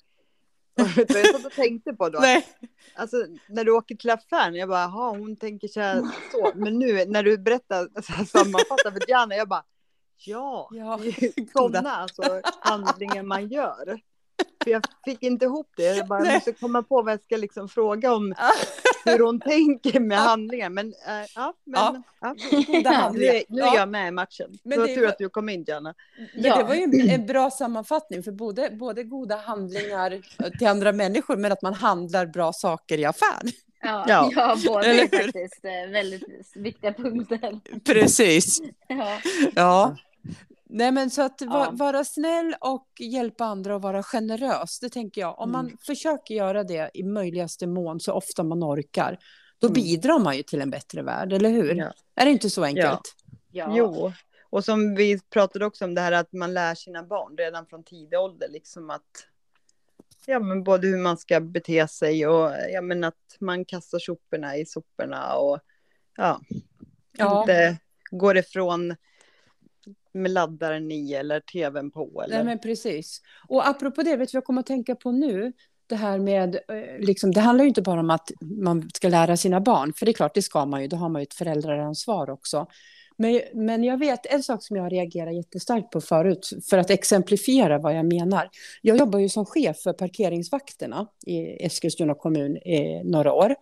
[0.75, 2.19] Jag satt och tänkte på då?
[2.19, 2.47] Nej.
[2.95, 3.17] Alltså
[3.49, 6.03] när du åker till affären, jag bara, jaha hon tänker så här,
[6.33, 6.53] så.
[6.55, 9.65] Men nu när du berättar, så här, sammanfattar för Diana, jag bara,
[10.17, 11.01] ja, ja.
[11.53, 14.01] sådana alltså, handlingar man gör.
[14.65, 17.69] För jag fick inte ihop det, jag bara måste komma på vad jag ska liksom
[17.69, 18.35] fråga om
[19.05, 20.71] hur hon tänker med handlingar.
[20.71, 22.35] Men äh, ja, men, ja.
[22.85, 23.11] ja.
[23.15, 24.59] Nu, är, nu är jag med i matchen.
[24.63, 25.95] Men det var tur att du kom in, Janna.
[26.35, 26.57] Men ja.
[26.57, 30.21] det var ju en, en, bra sammanfattning, för både, både goda handlingar
[30.59, 33.43] till andra människor, men att man handlar bra saker i affär.
[33.83, 34.31] Ja, ja.
[34.35, 36.23] ja båda är faktiskt eh, väldigt
[36.55, 37.61] viktiga punkter.
[37.85, 38.61] Precis.
[38.89, 39.19] ja.
[39.55, 39.97] ja.
[40.73, 41.71] Nej, men så att ja.
[41.73, 45.39] vara snäll och hjälpa andra och vara generös, det tänker jag.
[45.39, 45.79] Om man mm.
[45.87, 49.19] försöker göra det i möjligaste mån så ofta man orkar,
[49.59, 49.75] då mm.
[49.75, 51.75] bidrar man ju till en bättre värld, eller hur?
[51.75, 51.93] Ja.
[52.15, 53.15] Är det inte så enkelt?
[53.51, 53.75] Ja.
[53.77, 54.13] Jo,
[54.51, 57.85] och som vi pratade också om det här att man lär sina barn redan från
[57.85, 59.27] tidig ålder, liksom att
[60.27, 64.57] ja, men både hur man ska bete sig och ja, men att man kastar soporna
[64.57, 65.59] i soporna och
[66.17, 66.41] ja,
[67.13, 67.41] ja.
[67.41, 67.79] inte
[68.11, 68.97] går ifrån
[70.13, 72.23] med laddaren i eller tvn på.
[72.25, 72.37] Eller?
[72.37, 73.21] Nej, men precis.
[73.49, 75.53] Och apropå det, vet du vad jag kommer att tänka på nu?
[75.87, 79.37] Det här med, eh, liksom, det handlar ju inte bara om att man ska lära
[79.37, 81.35] sina barn, för det är klart, det ska man ju, då har man ju ett
[81.35, 82.67] föräldraransvar också.
[83.21, 87.79] Men, men jag vet en sak som jag reagerar jättestarkt på förut, för att exemplifiera
[87.79, 88.49] vad jag menar.
[88.83, 93.55] Jag jobbar ju som chef för parkeringsvakterna i Eskilstuna kommun i några år.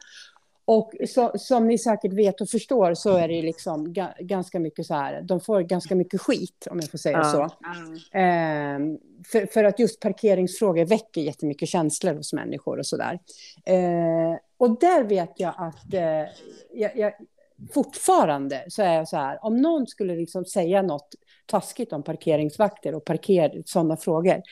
[0.68, 4.86] Och så, som ni säkert vet och förstår så är det liksom ga, ganska mycket
[4.86, 7.24] så här, de får ganska mycket skit om jag får säga ja.
[7.24, 7.66] så.
[7.68, 8.92] Mm.
[8.92, 8.98] Eh,
[9.32, 13.18] för, för att just parkeringsfrågor väcker jättemycket känslor hos människor och så där.
[13.66, 16.32] Eh, och där vet jag att eh,
[16.72, 17.12] jag, jag,
[17.74, 21.08] fortfarande så är jag så här, om någon skulle liksom säga något
[21.46, 24.42] taskigt om parkeringsvakter och parker, sådana frågor,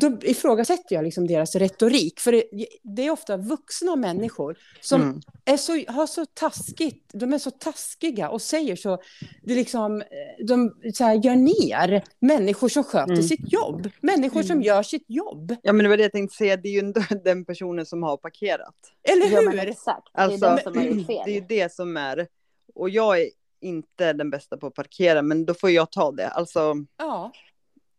[0.00, 2.20] då ifrågasätter jag liksom deras retorik.
[2.20, 2.44] För det,
[2.82, 5.20] det är ofta vuxna människor som mm.
[5.44, 8.98] är så, har så taskigt, de är så taskiga och säger så,
[9.42, 10.02] det liksom,
[10.46, 13.22] de så här, gör ner människor som sköter mm.
[13.22, 13.90] sitt jobb.
[14.00, 14.46] Människor mm.
[14.46, 15.56] som gör sitt jobb.
[15.62, 16.92] Ja, men det var det jag tänkte säga, det är ju
[17.24, 18.74] den personen som har parkerat.
[19.02, 19.56] Eller hur?
[19.56, 21.22] Ja, exakt, det är alltså, den som har gjort fel.
[21.24, 22.28] Det är ju det som är,
[22.74, 23.30] och jag är
[23.60, 26.28] inte den bästa på att parkera, men då får jag ta det.
[26.28, 27.32] Alltså, ja.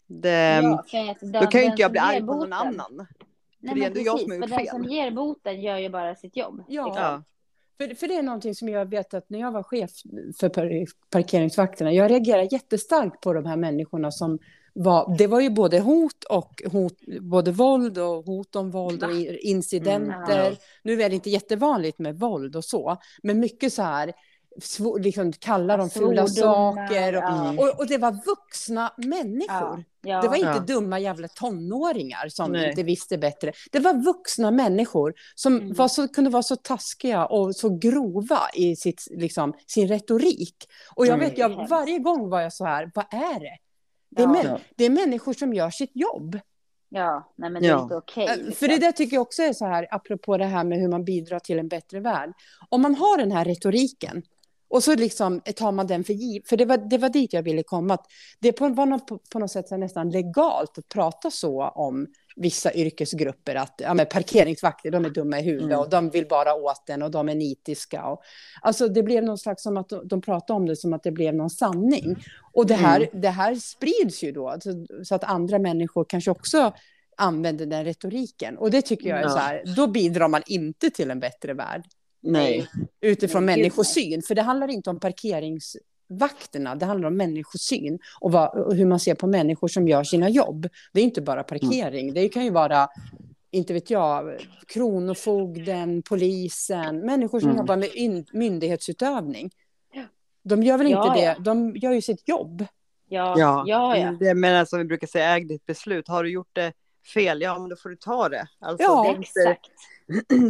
[0.07, 0.83] Det, ja,
[1.21, 3.07] den, då kan ju inte jag bli arg på någon annan.
[3.59, 4.57] Nej, för det är ändå jag som har gjort fel.
[4.57, 6.63] Den som ger boten gör ju bara sitt jobb.
[6.67, 6.85] Ja.
[6.85, 7.23] Liksom.
[7.77, 9.91] För, för det är någonting som jag vet att när jag var chef
[10.39, 10.49] för
[11.09, 14.39] parkeringsvakterna, jag reagerade jättestarkt på de här människorna som
[14.73, 19.13] var, det var ju både hot och hot, både våld och hot om våld och
[19.39, 20.47] incidenter.
[20.47, 20.55] Mm.
[20.83, 24.13] Nu är det inte jättevanligt med våld och så, men mycket så här,
[24.99, 27.15] liksom kalla dem fula saker.
[27.15, 27.53] Och, ja.
[27.57, 29.77] och, och, det var vuxna människor.
[29.77, 29.83] Ja.
[30.01, 30.21] Ja.
[30.21, 32.69] Det var inte dumma jävla tonåringar som Nej.
[32.69, 33.51] inte visste bättre.
[33.71, 35.73] Det var vuxna människor som mm.
[35.73, 40.55] var så, kunde vara så taskiga och så grova i sitt, liksom, sin retorik.
[40.95, 41.29] Och jag mm.
[41.29, 43.57] vet, jag, varje gång var jag så här, vad är det?
[44.09, 46.39] Det är, män, det är människor som gör sitt jobb.
[46.89, 48.23] Ja, nej men det är inte okej.
[48.23, 48.53] Okay, liksom.
[48.53, 51.03] För det där tycker jag också är så här, apropå det här med hur man
[51.03, 52.33] bidrar till en bättre värld.
[52.69, 54.23] Om man har den här retoriken,
[54.69, 57.43] och så liksom tar man den för givet, för det var, det var dit jag
[57.43, 57.93] ville komma.
[57.93, 58.05] Att
[58.39, 63.55] det var något, på, på något sätt nästan legalt att prata så om vissa yrkesgrupper.
[63.55, 65.79] Att ja, men parkeringsvakter, de är dumma i huvudet mm.
[65.79, 68.05] och de vill bara åt den och de är nitiska.
[68.05, 68.21] Och,
[68.61, 71.11] alltså det blev någon slags som att de, de pratade om det som att det
[71.11, 72.15] blev någon sanning.
[72.53, 73.21] Och det här, mm.
[73.21, 76.73] det här sprids ju då, så, så, att andra människor kanske också
[77.17, 78.57] använder den retoriken.
[78.57, 79.29] Och det tycker jag är ja.
[79.29, 81.83] så här, då bidrar man inte till en bättre värld.
[82.31, 82.67] Nej.
[83.01, 84.21] Utifrån Nej, människosyn.
[84.21, 88.99] För det handlar inte om parkeringsvakterna, det handlar om människosyn och, vad, och hur man
[88.99, 90.69] ser på människor som gör sina jobb.
[90.93, 92.13] Det är inte bara parkering, mm.
[92.13, 92.87] det kan ju vara
[93.51, 97.57] inte vet jag, kronofogden, polisen, människor som Mm.
[97.59, 99.51] jobbar med in, myndighetsutövning.
[100.43, 101.35] De gör väl Ja, inte ja.
[101.35, 102.65] det, de gör ju sitt jobb.
[103.09, 103.63] Ja, ja,
[103.97, 104.17] ja.
[104.19, 106.07] Det menar som vi brukar säga, äg ditt beslut.
[106.07, 106.73] Har du gjort det
[107.13, 108.47] fel, ja men då får du ta det.
[108.59, 109.71] Alltså, Ja, det, inte, Exakt.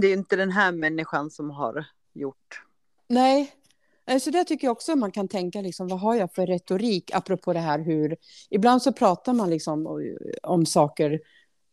[0.01, 2.61] Det är inte den här människan som har gjort.
[3.07, 3.57] Nej,
[4.07, 7.11] Eh, så det tycker jag också man kan tänka, liksom, vad har jag för retorik,
[7.13, 8.17] apropå det här hur...
[8.49, 11.19] Ibland så pratar man liksom om, om saker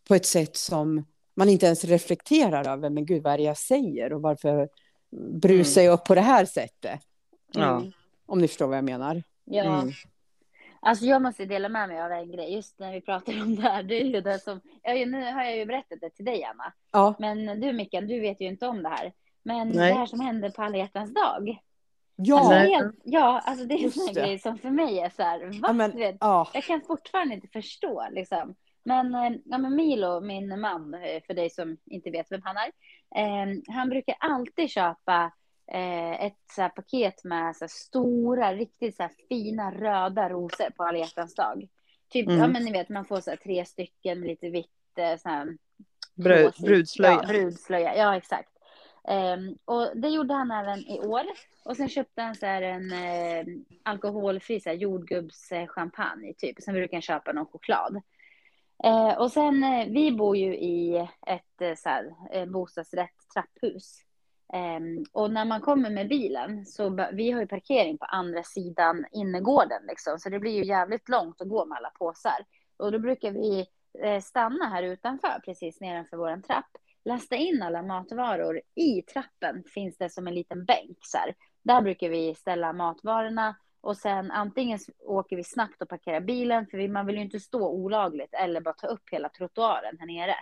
[0.08, 3.56] på ett sätt som man inte ens reflekterar över, men gud, vad är det jag
[3.56, 4.68] säger och varför
[5.40, 7.00] brusar jag upp på det här sättet?
[7.52, 7.76] Ja.
[7.76, 7.92] Mm.
[8.26, 9.22] Om ni förstår vad jag menar.
[9.44, 9.80] Ja.
[9.80, 9.92] Mm.
[10.84, 13.62] Alltså jag måste dela med mig av en grej, just när vi pratar om det
[13.62, 13.82] här.
[13.82, 16.72] Det är ju det som, ja, nu har jag ju berättat det till dig, Anna.
[16.92, 19.12] Ja, Men du, Mikael, du vet ju inte om det här.
[19.42, 19.92] Men Nej.
[19.92, 21.58] det här som hände på alla hjärtans dag.
[22.16, 25.22] ja, Alltså, helt, ja, alltså det är en sån grej som för mig är så
[25.22, 25.58] här, va?
[25.62, 26.48] ja, men, vet, ja.
[26.54, 28.54] jag kan fortfarande inte förstå liksom.
[28.84, 32.56] Men, eh, ja, men Milo, min man, eh, för dig som inte vet vem han
[32.56, 32.72] är,
[33.16, 35.32] eh, han brukar alltid köpa
[35.66, 41.68] ett så paket med så stora, riktigt så fina röda rosor på alla hjärtans dag.
[42.09, 42.40] Typ, Mm.
[42.40, 45.57] ja men ni vet, man får så tre stycken med lite vitt, eh, så här,
[46.14, 47.12] Brud, brudslöja.
[47.22, 47.96] Ja, brudslöja.
[47.96, 48.50] Ja, exakt.
[49.09, 51.22] Ehm, och det gjorde han även i år.
[51.64, 53.44] Och sen köpte han så en eh,
[53.83, 56.62] alkoholfri så här, jordgubbschampagne typ.
[56.62, 58.03] Sen brukar han köpa någon choklad.
[58.85, 60.96] Eh, och sen, eh, vi bor ju i
[61.27, 63.98] ett eh, så här, eh, bostadsrätt trapphus.
[64.52, 69.04] Um, och när man kommer med bilen så vi har ju parkering på andra sidan
[69.12, 70.18] innergården liksom.
[70.18, 72.44] Så det blir ju jävligt långt att gå med alla påsar.
[72.76, 73.66] Och då brukar vi
[74.02, 76.70] eh, stanna här utanför, precis nedanför vår trapp.
[77.04, 78.61] Lasta in alla matvaror.
[78.74, 80.98] I trappen finns det som en liten bänk.
[81.00, 81.35] Så här.
[81.62, 83.57] Där brukar vi ställa matvarorna.
[83.80, 87.40] Och sen antingen åker vi snabbt och parkerar bilen, för vi, man vill ju inte
[87.40, 90.35] stå olagligt, eller bara ta upp hela trottoaren här nere.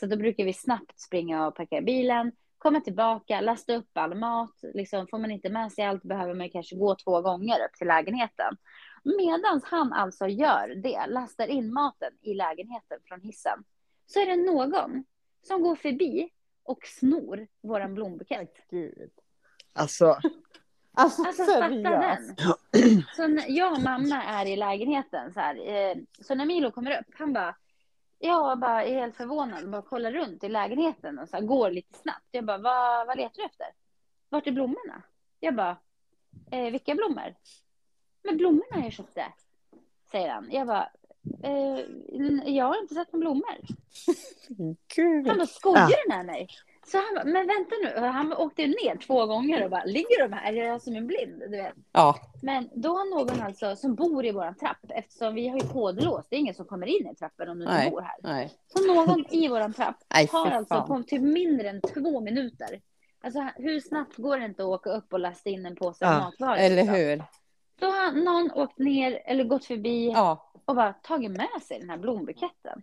[0.00, 4.54] Så då brukar vi snabbt springa och parkera bilen, komma tillbaka, lasta upp all mat.
[4.74, 7.86] Liksom, får man inte med sig allt behöver man kanske gå två gånger upp till
[7.86, 8.56] lägenheten.
[9.04, 13.64] Medan han alltså gör det, lastar in maten i lägenheten från hissen,
[14.06, 15.04] så är det någon
[15.42, 16.30] som går förbi
[16.62, 18.54] och snor våran blombukett.
[18.70, 19.10] Gud.
[19.72, 20.18] Alltså,
[21.00, 22.36] Alltså, Alltså fatta den.
[23.16, 27.00] Så när jag och mamma är i lägenheten så här, eh, så när Milo kommer
[27.00, 27.56] upp, han bara,
[28.18, 31.98] jag bara är helt förvånad, bara kollar runt i lägenheten och så här, går lite
[31.98, 32.28] snabbt.
[32.30, 33.66] Jag bara, vad, vad letar du efter?
[34.28, 35.02] Vart är blommorna?
[35.40, 35.76] Jag bara,
[36.50, 37.34] eh, vilka blommor?
[38.22, 39.32] Men blommorna jag köpte,
[40.10, 40.48] säger han.
[40.50, 40.90] Jag bara,
[41.42, 41.78] eh,
[42.54, 43.56] jag har inte sett några blommor.
[44.96, 45.26] Gud.
[45.26, 46.48] Han bara, skojar du med mig?
[46.90, 48.06] Så han bara, men vänta nu.
[48.06, 50.52] Han åkte ner två gånger och bara, ligger de här?
[50.52, 51.40] Är jag som en blind?
[51.40, 51.74] Du vet.
[51.92, 55.68] Ja, Men då har någon alltså som bor i våran trapp, eftersom vi har ju
[55.68, 58.16] kodlås, det är ingen som kommer in i trappen om du inte bor här.
[58.22, 58.52] nej.
[58.66, 62.80] Så någon i våran trapp Nej, har alltså på typ mindre än två minuter,
[63.20, 66.18] alltså hur snabbt går det inte att åka upp och lasta in en påse Ja,
[66.18, 66.56] matvaror?
[66.56, 66.94] Eller liksom?
[66.94, 67.22] hur?
[67.80, 70.52] Då har någon åkt ner eller gått förbi Ja.
[70.64, 72.82] och bara tagit med sig den här blombuketten.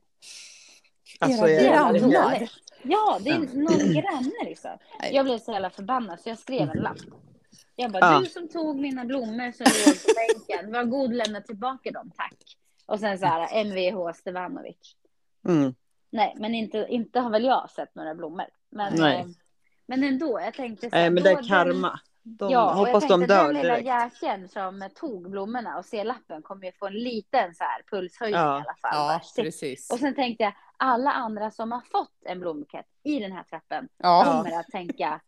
[1.20, 2.50] alltså Era grannar.
[2.88, 4.78] Ja, det är någon granne liksom.
[5.12, 6.98] Jag blev så jävla förbannad så jag skrev en lapp.
[7.76, 8.20] Jag bara, Ja.
[8.20, 10.10] du som tog mina blommor som låg på
[10.48, 12.36] bänken, var god lämna tillbaka dem, tack.
[12.86, 14.96] Och sen så här, Mvh Stevanovic.
[15.48, 15.76] mm,
[16.10, 18.46] Nej, men inte, inte har väl jag sett några blommor.
[18.70, 19.20] Men, Nej.
[19.20, 19.26] eh,
[19.86, 22.00] men ändå, jag tänkte så här, men det är den- karma.
[22.28, 25.86] De ja, och jag hoppas de tänkte dör den lilla jäkeln som tog blommorna och
[25.86, 28.58] ser lappen kommer ju få en liten så här pulshöjning Ja.
[28.58, 28.92] i alla fall.
[28.94, 29.92] Ja, precis.
[29.92, 33.88] Och sen tänkte jag, alla andra som har fått en blombukett i den här trappen
[33.98, 35.22] Ja, kommer att tänka,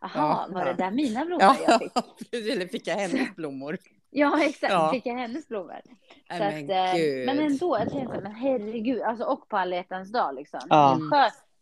[0.00, 0.46] jaha, Ja.
[0.48, 1.56] var det där mina blommor ja.
[1.66, 1.92] jag fick?
[2.52, 3.78] Eller fick jag hennes blommor?
[4.14, 4.72] Ja, exakt.
[4.72, 4.90] Ja.
[4.92, 5.80] Fick jag hennes blommor?
[5.84, 7.26] Så men att, eh, gud.
[7.26, 10.60] men ändå, jag tänkte, men herregud, alltså, och på alla dag liksom.
[10.68, 10.98] Ja.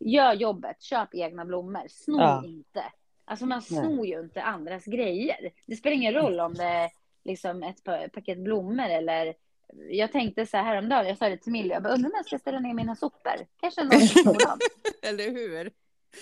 [0.04, 2.42] Gör jobbet, köp egna blommor, sno Ja.
[2.46, 2.84] inte.
[3.30, 5.50] Alltså man snor ju inte andras grejer.
[5.66, 6.90] Det spelar ingen roll om det är
[7.24, 9.34] liksom ett pa- paket blommor eller
[9.90, 12.26] jag tänkte så här häromdagen, jag sa det till Millie, jag bara, undrar om jag
[12.26, 13.46] ska ställa ner mina sopor.
[13.60, 13.92] Kanske någon.
[15.02, 15.70] Eller hur?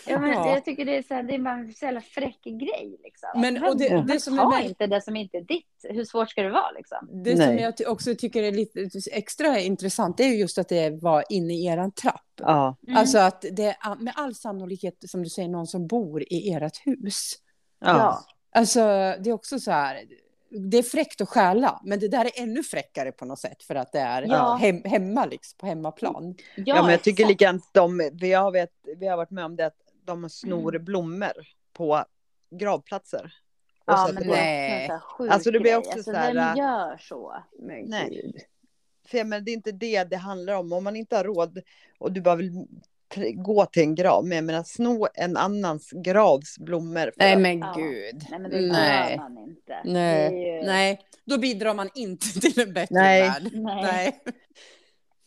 [0.06, 0.54] Ja, men Ja.
[0.54, 3.00] Jag tycker det är, så här, det är bara en så jävla fräck grej.
[3.04, 3.28] Liksom.
[3.40, 5.66] Men, och det, det som är ta inte det som inte är ditt.
[5.82, 6.70] Hur svårt ska det vara?
[6.70, 7.22] Liksom?
[7.24, 7.62] det som Nej.
[7.62, 11.24] jag ty- också tycker är lite extra intressant, det är ju just att det var
[11.28, 12.24] inne i eran trapp.
[12.40, 12.96] Ja, Mm.
[12.96, 16.86] Alltså att det är med all sannolikhet, som du säger, någon som bor i ert
[16.86, 17.32] hus.
[17.80, 18.20] ja.
[18.52, 18.80] Alltså,
[19.20, 20.00] det är också så här,
[20.50, 23.74] det är fräckt att stjäla, men det där är ännu fräckare på något sätt för
[23.74, 24.54] att det är Ja.
[24.54, 26.34] hem, hemma, liksom, på hemmaplan.
[26.56, 27.40] Ja, men jag tycker exakt.
[27.40, 31.32] likadant, de, vi, har vet, vi har varit med om det att de snor blommor
[31.72, 32.04] på
[32.50, 33.32] gravplatser.
[33.86, 34.86] Ja, men det Nej.
[34.86, 35.78] är en sjuk Alltså, det blir grej.
[35.78, 37.42] också alltså, så här, Vem äh, gör så?
[37.58, 38.08] Men Nej.
[38.10, 38.36] gud.
[39.08, 40.72] För, men det är inte det det handlar om.
[40.72, 41.62] Om man inte har råd
[41.98, 42.66] och du bara vill
[43.34, 47.12] gå till en grav, men jag menar sno en annans gravs blommor.
[47.16, 47.74] Nej men Ja.
[47.76, 48.24] gud.
[48.30, 49.10] Nej, men det Nej.
[49.10, 49.80] gör man inte.
[49.84, 50.30] Nej.
[50.30, 53.22] Det är ju- Nej, då bidrar man inte till en bättre Nej.
[53.22, 53.48] värld.
[53.52, 53.82] Nej.
[53.82, 54.20] Nej.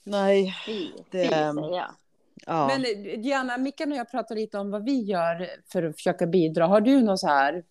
[0.03, 1.95] Nej, Fy, Det- fy säger jag.
[2.45, 2.67] Ja.
[2.67, 6.27] Men eh, Diana, Mikael och jag pratar lite om vad vi gör för att försöka
[6.27, 6.67] bidra.
[6.67, 7.63] Har du något så här?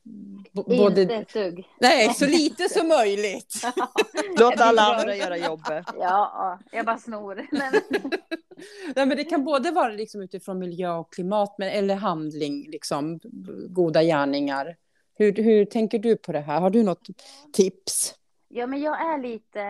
[0.52, 1.02] b- Både...
[1.02, 1.68] Inte ett dugg.
[1.80, 3.54] Nej, så lite som möjligt.
[4.38, 5.87] Låt alla andra göra jobbet.
[5.98, 7.46] Ja, jag bara snor.
[7.52, 7.72] Men,
[8.96, 13.20] Nej, men det kan både vara liksom utifrån miljö och klimat, men, eller handling, liksom,
[13.68, 14.76] goda gärningar.
[15.14, 16.61] Hur, hur tänker du på det här?
[16.61, 17.06] Har du något
[17.52, 18.14] tips?
[18.52, 19.60] Ja, men jag är lite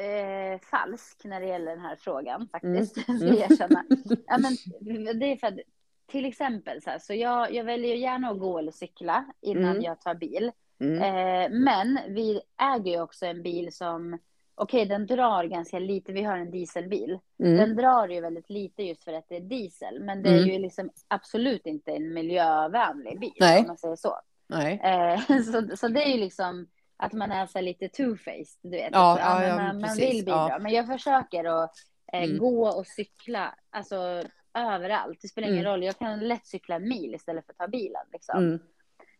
[0.00, 3.08] eh, falsk när det gäller den här frågan faktiskt.
[3.08, 3.26] Mm.
[3.26, 3.84] Jag erkänna.
[4.26, 5.58] Ja, men, det är för att,
[6.06, 9.82] till exempel så här, så jag, jag väljer gärna att gå eller cykla innan Mm.
[9.82, 10.52] jag tar bil.
[10.80, 11.02] Mm.
[11.02, 12.40] Eh, men vi
[12.74, 14.18] äger ju också en bil som,
[14.54, 17.18] okej den drar ganska lite, vi har en dieselbil.
[17.42, 17.56] Mm.
[17.56, 20.50] Den drar ju väldigt lite just för att det är diesel, men det är Mm.
[20.50, 23.60] ju liksom absolut inte en miljövänlig bil Nej.
[23.60, 24.20] om man säger så.
[24.46, 24.80] Nej.
[24.84, 25.76] Eh, så.
[25.76, 28.88] Så det är ju liksom att man är så lite two-faced, du vet.
[28.92, 31.72] Ja, Så, ja, ja, man, man vill bidra, men jag försöker att
[32.12, 32.38] eh, Mm.
[32.38, 34.22] gå och cykla, alltså
[34.54, 35.18] överallt.
[35.22, 35.72] Det spelar ingen Mm.
[35.72, 38.02] roll, jag kan lätt cykla en mil istället för att ta bilen.
[38.12, 38.38] Liksom.
[38.38, 38.58] Mm.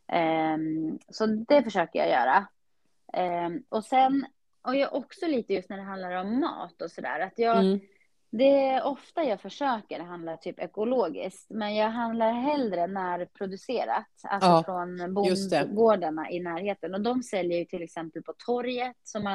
[0.08, 2.46] Ehm, så det försöker jag göra.
[3.12, 4.26] Ehm, och sen,
[4.62, 7.80] och jag också lite just när det handlar om mat och sådär, att jag, Mm.
[8.38, 14.62] Det är ofta jag försöker handla typ ekologiskt, men jag handlar hellre närproducerat, alltså Ja,
[14.64, 16.94] från bondgårdarna i närheten.
[16.94, 19.32] Och de säljer ju till exempel på torget, så man,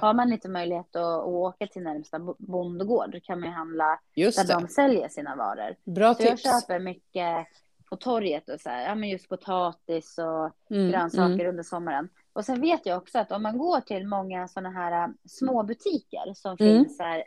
[0.00, 4.00] har man inte möjlighet att, att åka till närmsta bo- bondgård, kan man ju handla
[4.14, 4.60] Just där det.
[4.62, 5.74] de säljer sina varor.
[5.84, 6.42] Bra Så jag tips.
[6.42, 7.46] köper mycket
[7.90, 11.46] på torget och så här, ja men just potatis och Mm, grönsaker mm.
[11.46, 12.08] under sommaren.
[12.32, 15.62] Och sen vet jag också att om man går till många sådana här äh, små
[15.62, 16.84] butiker som Mm.
[16.84, 17.24] finns här,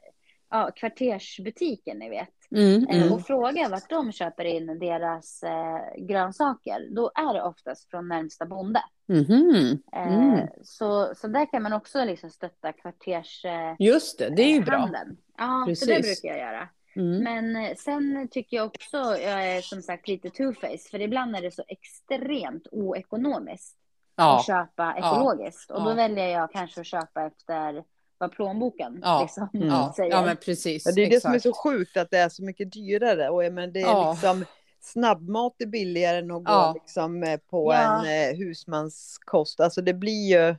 [0.52, 3.14] ja, kvartersbutiker ni vet, Mm, eh, mm.
[3.14, 8.46] och frågar vart de köper in deras eh, grönsaker, då är det oftast från närmsta
[8.46, 8.84] bonde.
[9.08, 9.80] Mhm.
[9.94, 10.48] Eh, Mm.
[10.64, 13.46] så, så där kan man också liksom stötta kvarters...
[13.46, 14.78] Eh, Just det, det är ju bra.
[14.78, 15.18] handeln.
[15.38, 16.22] Ja, så det Precis.
[16.22, 16.70] brukar jag göra.
[16.96, 17.24] Mm.
[17.24, 21.42] Men eh, sen tycker jag också, jag är som sagt lite two-face, för ibland är
[21.42, 23.78] det så extremt oekonomiskt
[24.16, 24.40] Ja.
[24.40, 25.72] att köpa ekologiskt.
[25.72, 25.94] Och då Ja.
[25.96, 27.84] väljer jag kanske att köpa efter
[28.22, 29.22] vad plånboken Ja.
[29.22, 29.94] liksom Ja.
[29.98, 30.12] säger.
[30.12, 30.86] ja, men precis.
[30.86, 31.56] Ja, det är det som är Exakt.
[31.56, 33.30] så sjukt att det är så mycket dyrare.
[33.30, 34.12] Och jag menar, det är Ja.
[34.12, 34.46] liksom,
[34.82, 36.72] snabbmat är billigare än att gå Ja.
[36.74, 38.06] liksom, eh, på Ja.
[38.06, 39.60] en eh, husmanskost.
[39.60, 40.56] Alltså det blir ju...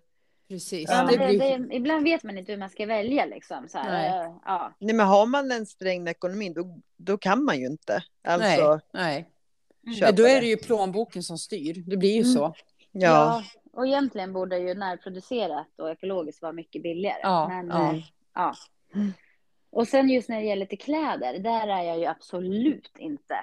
[0.49, 0.89] Precis.
[0.91, 1.05] Ja, Ja.
[1.05, 1.59] men Det det, blir...
[1.69, 3.69] det, ibland vet man inte hur man ska välja liksom.
[3.69, 4.27] Så här, Nej.
[4.27, 4.73] eh, ja.
[4.79, 8.03] Nej men har man en sträng ekonomi då, då kan man ju inte.
[8.25, 9.29] Alltså, Nej, nej.
[9.87, 9.95] Mm.
[9.97, 10.41] Köpa då är det.
[10.41, 11.83] det ju plånboken som styr.
[11.87, 12.33] Det blir ju Mm.
[12.33, 12.55] så.
[12.93, 13.43] ja.
[13.73, 17.21] Och egentligen borde ju närproducerat och ekologiskt vara mycket billigare.
[17.23, 17.95] Ja, Men, ja.
[17.95, 18.03] eh,
[18.35, 18.55] ja.
[19.71, 23.35] Och sen just när det gäller till kläder, där är jag ju absolut inte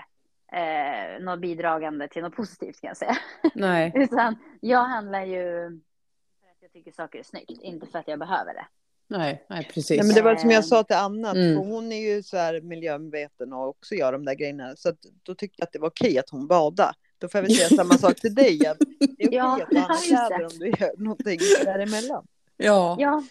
[0.51, 3.17] eh, något bidragande till något positivt kan jag säga.
[3.55, 3.91] Nej.
[3.95, 5.43] Utan jag handlar ju
[6.41, 8.65] för att jag tycker saker är snyggt, inte för att jag behöver det.
[9.07, 9.97] Nej, nej, precis.
[9.97, 10.63] Nej, men det var som jag Ehm.
[10.63, 11.55] sa till Anna, att Mm.
[11.63, 14.75] för hon är ju så här miljömedveten och också gör de där grejerna.
[14.75, 16.93] Så att, då tyckte jag att det var okej att hon badade.
[17.19, 18.67] Då får jag väl säga samma sak till dig.
[18.67, 18.77] Att
[19.17, 19.67] det är okej
[20.11, 22.27] Ja, att du om du gör någonting däremellan.
[22.57, 22.95] Ja.
[22.99, 23.23] Ja,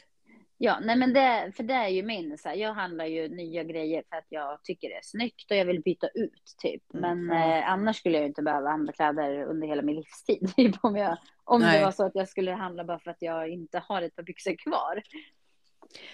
[0.59, 3.65] ja nej men det, för det är ju min, så här, jag handlar ju nya
[3.65, 6.83] grejer för att jag tycker det är snyggt och jag vill byta ut typ.
[6.93, 7.59] Men Mm.
[7.63, 10.53] eh, annars skulle jag ju inte behöva handla kläder under hela min livstid.
[10.57, 11.79] Typ, om jag, om Nej.
[11.79, 14.23] det var så att jag skulle handla bara för att jag inte har ett par
[14.23, 15.03] byxor kvar.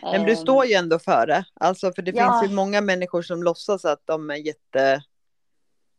[0.02, 1.44] Men du Ehm, står ju ändå för det.
[1.54, 2.40] Alltså för det Ja.
[2.40, 5.02] finns ju många människor som låtsas att de är jätte...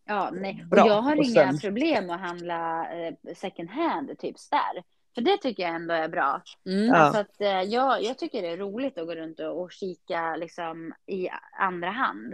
[0.05, 0.59] Ja, nej.
[0.63, 0.87] Och Bra.
[0.87, 4.83] jag har Och inga sen- problem att handla eh, second hand, typ där.
[5.15, 6.41] För det tycker jag ändå är bra.
[6.65, 6.85] Mm.
[6.87, 6.95] Ja.
[6.95, 10.35] Alltså att, eh, jag, jag tycker det är roligt att gå runt och, och kika
[10.35, 12.33] liksom, i andra hand.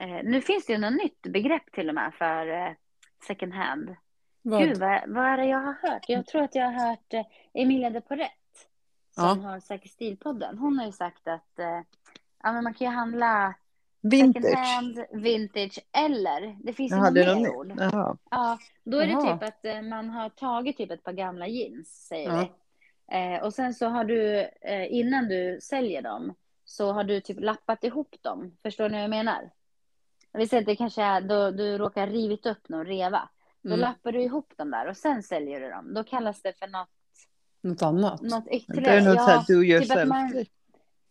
[0.00, 2.72] Eh, nu finns det ju något nytt begrepp till och med för eh,
[3.26, 3.96] second hand.
[4.42, 4.62] Vad?
[4.62, 6.04] Gud, vad, vad är det jag har hört?
[6.08, 8.30] Jag tror att jag har hört eh, Emilia de Porret
[9.10, 10.58] som har Säker stil-podden.
[10.58, 11.80] Hon har ju sagt att eh,
[12.42, 13.54] ja, men man kan ju handla
[14.10, 14.58] second Vintage.
[14.58, 17.72] hand, vintage eller, det finns ju Jaha, det något mer ord.
[17.78, 18.16] Jaha.
[18.30, 19.38] Ja, då är det Jaha.
[19.38, 22.38] typ att eh, man har tagit typ ett par gamla jeans, säger Ja.
[22.40, 22.50] vi.
[23.16, 27.40] Eh, och sen så har du, eh, innan du säljer dem, så har du typ
[27.40, 28.56] lappat ihop dem.
[28.62, 29.50] Förstår ni vad jag menar?
[30.32, 33.28] Vill säga att det kanske är då du råkar rivit upp någon reva.
[33.62, 33.80] Då Mm.
[33.80, 35.94] lappar du ihop dem där och sen säljer du dem.
[35.94, 36.88] Då kallas det för något,
[37.62, 38.22] Något annat?
[38.22, 38.96] något Det ytterligare.
[38.96, 40.08] är något så här do typ yourself.
[40.08, 40.44] man,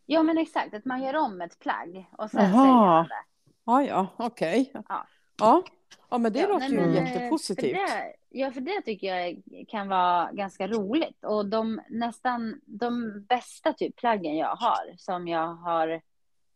[0.06, 0.74] ja, men exakt.
[0.74, 2.51] Att man gör om ett plagg och sen Jaha.
[2.51, 3.26] säljer man det.
[3.66, 4.72] Ja, ja, okej.
[4.74, 5.08] Ja.
[5.39, 5.64] Ja.
[6.10, 7.78] ja, men det Ja, låter ju men, eh, jättepositivt.
[7.78, 11.24] För det, ja, för det tycker jag kan vara ganska roligt.
[11.24, 16.01] Och de nästan de bästa typ plaggen jag har, som jag har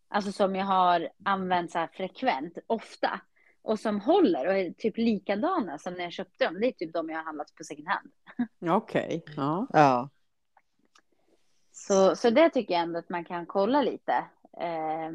[0.10, 3.22] Alltså som jag har använt så här frekvent, ofta.
[3.62, 6.60] Och som håller och är typ likadana som när jag köpte dem.
[6.60, 8.12] Det är typ de jag har handlat på second hand.
[8.76, 9.24] Okej.
[9.24, 9.36] Okay.
[9.36, 9.68] Ja.
[9.74, 10.10] ja.
[11.78, 14.14] Så, så det tycker jag ändå att man kan kolla lite.
[14.60, 15.12] Eh,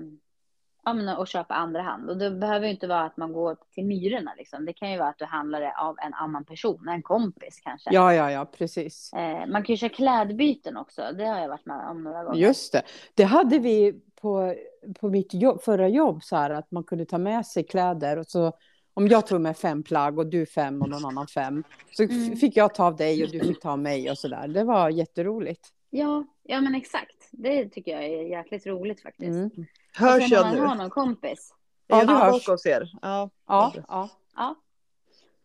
[0.85, 2.11] ja, och köpa andra hand.
[2.11, 4.35] Och det behöver ju inte vara att man går till Myrorna.
[4.37, 4.65] Liksom.
[4.65, 7.91] Det kan ju vara att du handlar det av en annan person, en kompis kanske.
[7.95, 9.13] Ja, ja, ja, precis.
[9.13, 11.03] Eh, man kan ju köra klädbyten också.
[11.17, 12.41] Det har jag varit med om några gånger.
[12.41, 12.83] Just det.
[13.15, 14.55] Det hade vi på,
[15.01, 18.27] på mitt jobb, förra jobb, så här att man kunde ta med sig kläder och
[18.27, 18.53] så
[18.95, 22.37] om jag tog med fem plagg och du fem och någon annan fem så mm.
[22.37, 24.49] fick jag ta av dig och du fick ta av mig och så där.
[24.49, 25.73] Det var jätteroligt.
[25.95, 27.29] Ja, ja men exakt.
[27.31, 29.37] Det tycker jag är jäkligt roligt faktiskt.
[29.37, 29.67] Mm.
[29.95, 30.53] Hörs jag nu?
[30.53, 31.55] Om man har någon kompis.
[31.87, 32.49] Ja, du hörs.
[32.49, 32.91] Hos er.
[33.03, 33.31] Ja.
[33.47, 34.09] Ja, ja.
[34.37, 34.55] ja.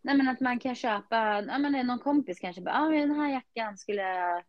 [0.02, 3.32] Nej, men att man kan köpa, ja men någon kompis kanske bara, ah, den här
[3.32, 4.43] jackan skulle jag,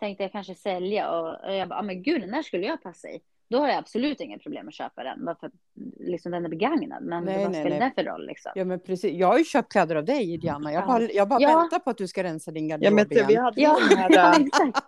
[0.00, 3.08] tänkte jag kanske sälja och jag bara, ah, men gud den där skulle jag passa
[3.08, 3.20] i.
[3.52, 5.52] Då har jag absolut inget problem att köpa den, bara för att
[6.00, 7.02] liksom, den är begagnad.
[7.02, 8.26] Men nej, vad spelar det för roll?
[8.26, 8.52] Liksom?
[8.54, 9.12] Ja, men precis.
[9.12, 10.72] Jag har ju köpt kläder av dig, Diana.
[10.72, 11.56] Jag bara, jag bara ja.
[11.56, 14.10] väntar på att du ska rensa din garderob ja, men, Vi hade ja, den här,
[14.10, 14.78] ja, exakt.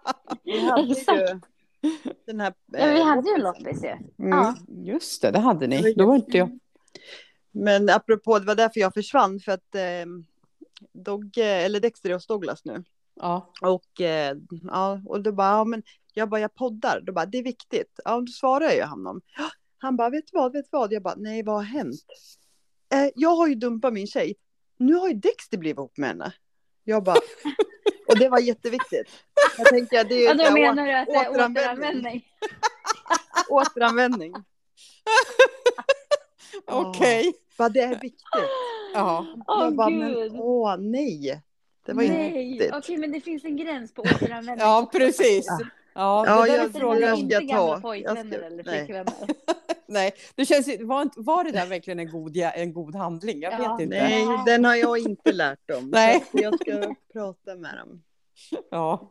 [0.45, 1.41] Vi hade ju
[2.27, 2.55] den här...
[2.67, 3.89] Ja, vi hade ju en loppis ju.
[3.89, 4.09] Mm.
[4.19, 4.55] Ja.
[4.69, 5.95] Just det, det hade ni.
[5.95, 6.59] Då var inte jag.
[7.51, 10.07] Men apropå, det var därför jag försvann, för att eh,
[10.93, 12.85] Dogge, eller Dexter är hos Douglas nu.
[13.15, 13.53] Ja.
[13.63, 15.83] Och, eh, ja, och då bara, ja, men
[16.15, 17.01] jag bara, jag poddar.
[17.01, 18.01] Då bara, det är viktigt.
[18.05, 19.21] Ja, då svarar jag honom.
[19.79, 20.93] Han bara, vet du vad, vet du vad?
[20.93, 22.05] Jag bara, nej, vad har hänt?
[22.95, 24.35] Eh, jag har ju dumpat min tjej.
[24.79, 26.33] Nu har ju Dexter blivit ihop med henne.
[26.85, 27.17] Jag bara,
[28.09, 29.11] och det var jätteviktigt.
[29.59, 32.25] Jag tänker, det är ju ja, då menar du att det är återanvändning?
[33.49, 34.35] återanvändning.
[36.67, 37.29] Okej.
[37.29, 37.33] Okay.
[37.59, 38.23] Bara det är viktigt.
[38.95, 39.27] Ja.
[39.47, 40.33] Åh, bara, gud.
[40.33, 41.43] Men, åh nej.
[41.87, 42.53] Det var nej.
[42.53, 44.67] inte Okej, okay, men det finns en gräns på återanvändning.
[44.67, 45.47] ja, precis.
[45.49, 45.67] Ja.
[45.95, 47.81] Ja, ja jag, frågan jag ska inte ta.
[47.81, 49.15] Pojkvänner ska, eller flickvänner.
[49.87, 53.43] nej, det känns, var, var det där verkliligen en god, en god handling?
[53.43, 53.59] Jag ja.
[53.59, 53.97] vet inte.
[53.97, 55.91] Nej, den har jag inte lärt dem.
[55.91, 56.25] nej.
[56.33, 58.03] jag ska prata med dem.
[58.71, 59.11] Ja.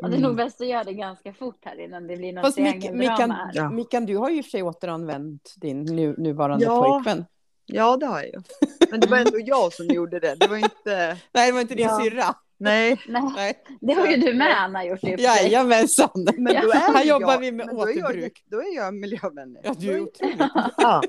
[0.00, 0.08] ja.
[0.08, 2.58] Det är nog bäst att göra det ganska fort här innan det blir något Fast
[2.92, 3.70] Mickan, ja.
[3.70, 6.82] Mickan, du har ju i och för sig återanvänt din nu, nuvarande ja.
[6.82, 7.24] pojkvän.
[7.66, 8.42] Ja, det har jag ju.
[8.90, 10.34] Men det var ändå jag som gjorde det.
[10.34, 11.16] Det var inte...
[11.32, 12.00] Nej, det var inte din ja.
[12.04, 12.34] syrra.
[12.58, 13.00] Nej.
[13.08, 13.54] Nej.
[13.80, 15.02] Det har ju du med Anna gjort.
[15.02, 16.10] Jajamensan.
[16.14, 18.44] Men då är Här jobbar vi med återbruk.
[18.50, 19.60] Då är, jag, då är jag miljövänlig.
[19.64, 20.38] Ja, du är otroligt.
[20.76, 21.02] ja.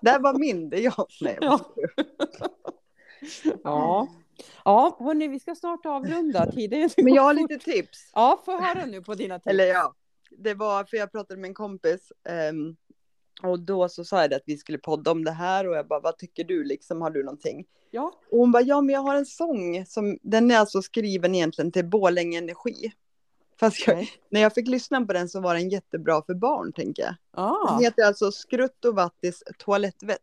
[0.00, 1.06] Det var min, det är jag.
[1.20, 1.60] Nej, ja.
[3.64, 4.08] ja.
[4.64, 6.52] Ja, hörni, vi ska snart avrunda.
[6.52, 8.10] Tiden Men jag har lite tips.
[8.14, 9.46] Ja, få höra nu på dina tips.
[9.46, 9.94] Eller ja,
[10.38, 12.12] det var för jag pratade med en kompis.
[12.50, 12.76] Um,
[13.42, 15.86] och då så sa jag det att vi skulle podda om det här och jag
[15.86, 17.64] bara, vad tycker du liksom, har du någonting?
[17.90, 18.12] Ja.
[18.30, 21.72] Och hon bara, ja men jag har en sång som, den är alltså skriven egentligen
[21.72, 22.92] till Borlänge Energi.
[23.60, 27.02] Fast jag, när jag fick lyssna på den så var den jättebra för barn, tänker
[27.02, 27.14] jag.
[27.30, 27.72] Ah.
[27.72, 30.18] Den heter alltså Skrutt och Vattis toalettvett.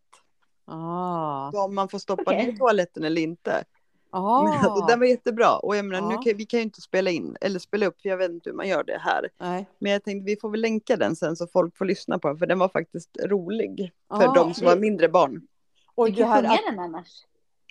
[0.65, 1.51] Ah.
[1.51, 2.45] Så om man får stoppa okay.
[2.45, 3.63] ner toaletten eller inte.
[4.11, 4.43] Ah.
[4.43, 5.57] Men, alltså, den var jättebra.
[5.57, 6.09] Och jag menar, ah.
[6.09, 8.49] nu kan, vi kan ju inte spela in eller spela upp, för jag vet inte
[8.49, 9.29] hur man gör det här.
[9.37, 9.67] Nej.
[9.79, 12.37] Men jag tänkte vi får väl länka den sen så folk får lyssna på den,
[12.37, 14.73] för den var faktiskt rolig för ah, de som det...
[14.73, 15.41] var mindre barn.
[15.95, 17.25] Och du kan sjunga den annars.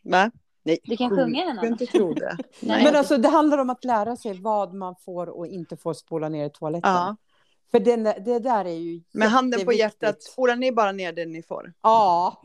[0.05, 0.31] Va?
[0.63, 1.63] Nej, du kan sjunga den annars.
[1.63, 2.37] Jag inte tro det.
[2.61, 6.29] Men alltså det handlar om att lära sig vad man får och inte får spola
[6.29, 6.93] ner i toaletten.
[6.93, 7.17] Ja.
[7.71, 11.27] För den, det där är ju Med handen på hjärtat, spolar ni bara ner det
[11.27, 11.73] ni får?
[11.83, 12.43] Ja,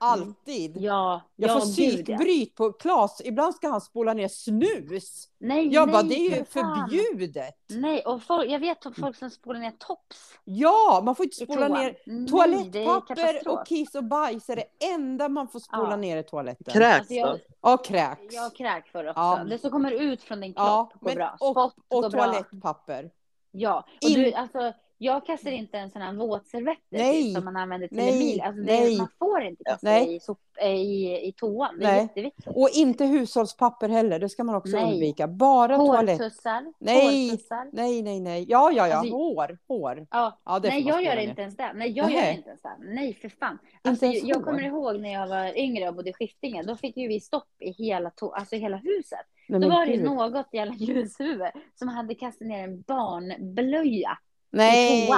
[0.00, 0.76] Alltid.
[0.76, 3.22] Ja, jag ja, får psykbryt på Klas.
[3.24, 5.28] Ibland ska han spola ner snus.
[5.38, 7.54] Nej, jag nej, bara, det är ju förbjudet.
[7.68, 10.38] Nej, och folk, jag vet folk som spolar ner tops.
[10.44, 15.28] Ja, man får inte spola ner nej, toalettpapper och kiss och bajs är det enda
[15.28, 15.96] man får spola ja.
[15.96, 16.72] ner i toaletten.
[16.72, 18.34] Kräks alltså jag, Ja, kräks.
[18.34, 19.20] Jag kräk för också.
[19.20, 19.44] Ja.
[19.48, 21.36] Det som kommer ut från din kropp ja, går men, bra.
[21.36, 23.10] Spott och, och toalettpapper.
[23.50, 24.22] Ja, och In...
[24.22, 28.40] du, alltså jag kastar inte en sån här våtservetter som man använder till nej, Emil.
[28.40, 30.16] Alltså det, man får inte kasta nej.
[30.16, 31.78] i, sop, eh, i, i toan.
[31.78, 32.02] Det är nej.
[32.02, 32.46] jätteviktigt.
[32.46, 34.18] Och inte hushållspapper heller.
[34.18, 34.84] Det ska man också nej.
[34.84, 35.28] undvika.
[35.28, 36.20] Bara toalett.
[36.20, 36.72] Hårtussar.
[36.78, 37.38] Nej.
[37.72, 38.46] nej, nej, nej.
[38.48, 38.96] Ja, ja, ja.
[38.96, 39.58] Alltså, hår.
[39.68, 40.06] hår.
[40.10, 40.40] Ja.
[40.44, 41.72] ja nej, jag gör inte ens det.
[41.74, 42.76] Nej, jag gör inte ens det.
[42.78, 43.58] Nej, för fan.
[43.82, 46.62] Alltså, jag, jag kommer ihåg när jag var yngre och bodde i Skiftinge.
[46.62, 49.26] Då fick ju vi stopp i hela, to alltså hela huset.
[49.48, 54.18] Nej, då var det något jävla ljushuvud som hade kastat ner en barnblöja
[54.50, 55.10] Nej.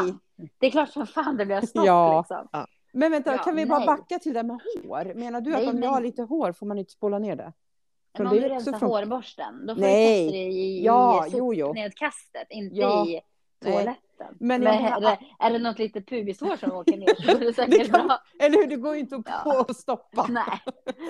[0.59, 2.19] Det är klart som fan det blir stopp ja.
[2.21, 2.49] liksom.
[2.53, 2.67] Ja.
[2.93, 3.71] Men vänta, ja, kan vi nej.
[3.71, 5.15] bara backa till det med hår?
[5.15, 7.53] Menar du att nej, om jag har lite hår får man inte spola ner det?
[8.19, 8.91] Men om du rensar från...
[8.91, 10.19] hårborsten, då får nej.
[10.19, 13.07] du kasta det i, ja, i sopnedkastet, inte ja.
[13.07, 13.21] i
[13.61, 13.97] toaletten.
[14.41, 17.39] Men Men, menar- är, det, är det något litet pubishår som åker ner så går
[17.41, 18.19] det Det säkert kan- bra.
[18.39, 19.65] Eller hur, det går ju inte att Ja.
[19.69, 20.27] och stoppa.
[20.29, 20.61] Nej,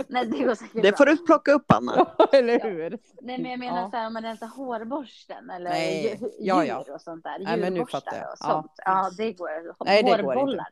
[0.08, 1.14] nej, det går säkert Det får bra.
[1.14, 2.06] du plocka upp Anna.
[2.32, 2.98] Eller hur?
[3.22, 3.90] Nej, men jag menar Ja.
[3.90, 6.84] så här om man rensar hårborsten eller Nej, djur ja, ja.
[6.94, 7.38] och sånt där.
[7.38, 8.32] Nej, men nu fattar jag.
[8.32, 8.72] och sånt.
[8.84, 9.10] Ja.
[9.16, 9.84] det går.
[9.84, 10.52] Nej, det går Hårbollar.
[10.52, 10.64] inte.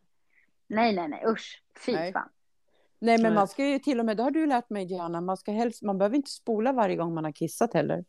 [0.66, 1.62] Nej, nej, nej, usch.
[1.86, 2.12] Fy Nej.
[2.12, 2.28] fan.
[3.00, 5.36] Nej, men man ska ju till och med, det har du lärt mig Diana, man,
[5.36, 8.04] ska helst, man behöver inte spola varje gång man har kissat heller.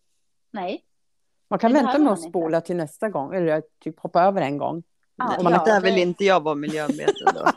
[0.51, 0.84] Nej.
[1.50, 2.30] Man kan vänta med att inte.
[2.30, 4.84] spola till nästa gång, eller typ hoppa över en gång.
[5.16, 7.45] Ja, man där vill det- inte jag vara miljömedveten då.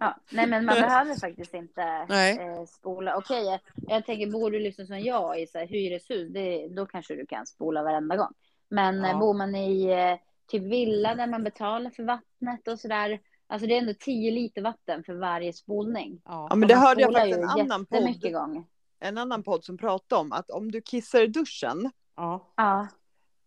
[0.00, 3.16] Ja, nej, men man behöver faktiskt inte eh, spola.
[3.16, 6.86] Okej, jag, jag tänker, bor du liksom som jag i så här, hyreshus, det, då
[6.86, 8.32] kanske du kan spola varenda gång.
[8.68, 9.10] Men Ja.
[9.10, 10.16] eh, bor man i eh,
[10.48, 14.62] typ villa där man betalar för vattnet och sådär, alltså det är ändå 10 liter
[14.62, 16.20] vatten för varje spolning.
[16.24, 16.46] Ja.
[16.50, 18.64] Ja, men det hörde jag faktiskt en annan podd, gånger.
[19.00, 22.52] en annan podd som pratade om att om du kissar i duschen Ja.
[22.56, 22.88] Ja,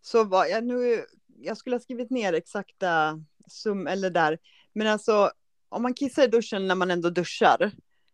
[0.02, 1.06] så var jag nu,
[1.38, 4.38] jag skulle ha skrivit ner exakta sum eller där,
[4.74, 5.32] men alltså
[5.70, 7.72] om man kissar i duschen när man ändå duschar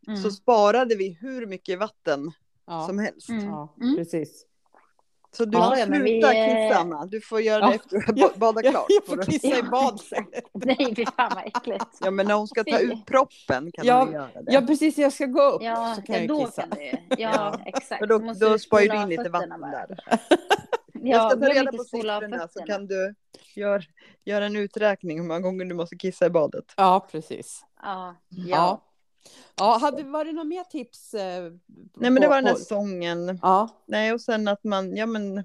[0.08, 0.18] mm.
[0.22, 2.32] så sparade vi hur mycket vatten
[2.66, 2.88] Ja.
[2.88, 3.30] som helst.
[3.30, 3.46] Mm.
[3.46, 3.96] ja, Mm.
[3.96, 4.46] precis.
[5.38, 7.68] Så du Ja, får ja, men sluta vi, kissa Anna, du får göra Ja.
[7.70, 8.86] det efter du har badat klart.
[8.90, 9.64] Jag får kissa i Ja.
[9.72, 10.00] bad
[10.66, 11.86] nej fy fan vad äckligt.
[12.02, 14.54] Ja men när hon ska ta ut proppen kan Ja, hon göra det.
[14.54, 16.62] Ja, precis, jag ska gå upp Ja, så kan ja jag då kissa.
[16.62, 16.86] kan du.
[16.86, 17.60] Ja, Ja.
[17.66, 18.00] exakt.
[18.00, 19.72] För då, måste då du sparar du in lite vatten bara.
[19.72, 19.98] där.
[21.06, 23.16] Ja, jag ska ta reda inte på siffrorna så kan du
[23.56, 23.82] göra
[24.26, 26.66] gör en uträkning hur många gånger du måste kissa i badet.
[26.78, 27.62] Ja, precis.
[27.82, 28.82] Ja, Ja.
[29.56, 29.78] Ja.
[29.82, 31.14] hade, var det några mer tips?
[31.14, 33.40] Eh, Nej men det på- var den här sången.
[33.42, 35.44] Ja, Nej och sen att man, ja men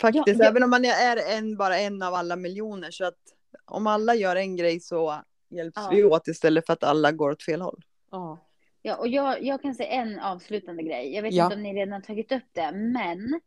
[0.00, 0.50] faktiskt, Ja, ja.
[0.50, 3.18] även om man är en, bara en av alla miljoner så att
[3.64, 5.88] om alla gör en grej så hjälps Ja.
[5.92, 7.84] vi åt istället för att alla går åt fel håll.
[8.10, 8.38] ja.
[8.82, 11.14] ja och jag, jag kan säga en avslutande grej.
[11.14, 11.44] Jag vet Ja.
[11.44, 13.40] inte om ni redan tagit upp det, men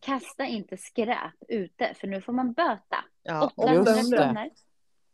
[0.00, 3.04] kasta inte skräp ute, för nu får man böta.
[3.22, 4.16] Ja, 800 just det.
[4.16, 4.50] kronor.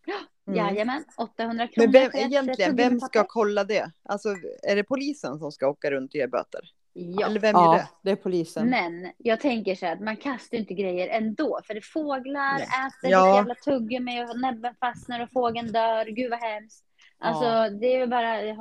[0.06, 0.14] Ja,
[0.48, 0.58] Mm.
[0.58, 1.86] Jajamän, 800 kronor.
[1.86, 3.90] Men vem, ett egentligen, vem ska kolla det?
[4.02, 4.28] Alltså
[4.68, 6.60] är det polisen som ska åka runt och ge böter?
[6.92, 7.88] Ja, Eller vem gör ja det?
[8.02, 8.70] det är polisen.
[8.70, 11.60] men jag tänker så här att man kastar inte grejer ändå.
[11.66, 12.62] För det fåglar Nej.
[12.62, 13.36] äter Ja.
[13.36, 16.04] jävla tuggummi och näbben fastnar och fågeln dör.
[16.06, 16.84] Gud vad hemskt.
[17.18, 17.70] Alltså Ja.
[17.70, 18.56] det är ju bara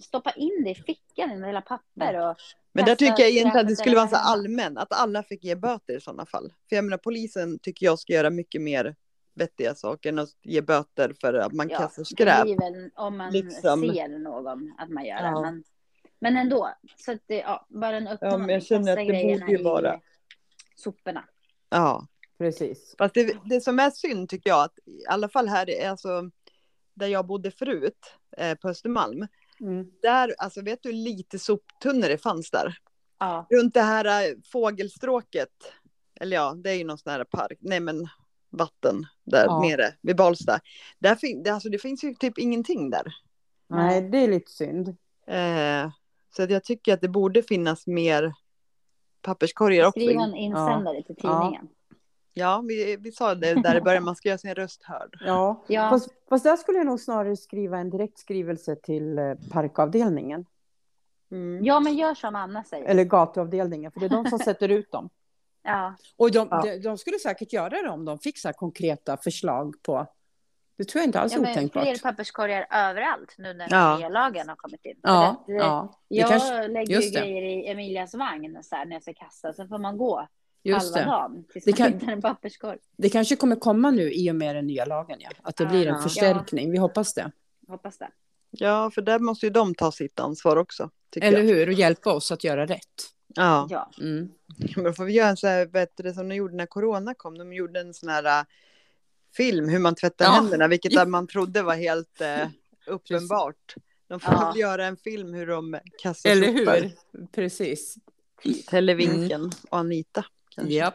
[0.00, 2.36] stoppa in det i fickan i hela papper och
[2.72, 5.54] Men där tycker jag egentligen att det skulle vara så allmän, att alla fick ge
[5.56, 6.52] böter i sådana fall.
[6.68, 8.94] För jag menar polisen tycker jag ska göra mycket mer
[9.34, 12.46] vettiga saker än att ge böter för att man kastar Det skräp.
[12.46, 13.80] väl om man Liksom.
[13.80, 15.30] ser någon att man gör Ja.
[15.30, 15.40] det.
[15.40, 15.64] Men,
[16.18, 18.32] men ändå, så att det, ja, bara en uppmaning.
[18.32, 20.00] Ja, men jag känner att det borde ju vara-
[20.76, 21.24] soporna.
[21.70, 22.06] Ja,
[22.38, 22.94] Precis.
[22.98, 26.30] fast det, det som är synd tycker jag att i alla fall här är alltså
[26.94, 29.26] där jag bodde förut eh, på Östermalm.
[29.60, 29.90] Mm.
[30.02, 32.78] Där, alltså vet du lite soptunnor det fanns där?
[33.18, 35.72] Ja, Runt det här eh, fågelstråket.
[36.20, 37.58] Eller ja, det är ju någon sån här park.
[37.60, 38.08] Nej men
[38.56, 39.60] vatten där Ja.
[39.60, 40.60] nere vid Balsta.
[40.98, 43.14] Där fin- det, alltså, det finns ju typ ingenting där.
[43.68, 44.88] Nej, det är lite synd.
[45.26, 45.90] Eh,
[46.36, 48.32] så att jag tycker att det borde finnas mer
[49.22, 50.00] papperskorgar också.
[50.00, 51.40] skriva en insändare till Ja.
[51.40, 51.68] tidningen.
[52.36, 55.16] Ja, vi, vi sa det där i början, man ska göra sin röst hörd.
[55.26, 55.64] Ja.
[55.68, 55.90] Ja.
[55.90, 60.46] Fast, fast där skulle jag nog snarare skriva en direkt skrivelse till eh, parkavdelningen.
[61.30, 61.64] Mm.
[61.64, 62.84] Ja, men gör som Anna säger.
[62.84, 65.08] Eller gatuavdelningen, för det är de som sätter ut dem.
[65.64, 66.62] Ja, Och de, Ja.
[66.62, 70.06] de, de skulle säkert göra det om de fick så här konkreta förslag på...
[70.76, 71.82] Det tror jag inte alls ja är otänkbart.
[71.82, 73.88] fler papperskorgar överallt nu när Ja.
[73.90, 74.96] den nya lagen har kommit in.
[75.02, 76.00] Ja, det- ja.
[76.08, 79.52] Det Jag kanske, lägger ju grejer i Emilias vagn så här, när jag ska kasta,
[79.52, 80.28] så får man gå
[80.62, 81.16] just halva det.
[81.18, 82.78] dagen tills Det man kan- hittar en papperskorg.
[82.96, 85.30] det kanske kommer komma nu i och med den nya lagen, ja.
[85.42, 86.00] Att det blir en Ja.
[86.00, 86.70] förstärkning.
[86.70, 87.30] Vi hoppas det.
[87.68, 88.08] Hoppas det.
[88.50, 90.90] Ja, för där måste ju de ta sitt ansvar också.
[91.20, 91.44] Eller jag.
[91.46, 91.66] hur?
[91.66, 93.13] Och hjälpa oss att göra rätt.
[93.34, 93.90] Ja, Ja.
[94.00, 94.28] Mm.
[94.76, 97.38] men då får vi göra en så här, det som de gjorde när corona kom.
[97.38, 98.44] De gjorde en sån här äh,
[99.36, 100.30] film hur man tvättar Ja.
[100.30, 102.48] händerna, vilket man trodde var helt äh,
[102.86, 103.74] uppenbart.
[104.08, 104.54] De får Ja.
[104.56, 106.92] göra en film hur de kastar Eller hur?
[107.32, 107.96] Precis.
[108.68, 110.24] Televinken och Anita.
[110.54, 110.74] Kanske.
[110.74, 110.94] Japp.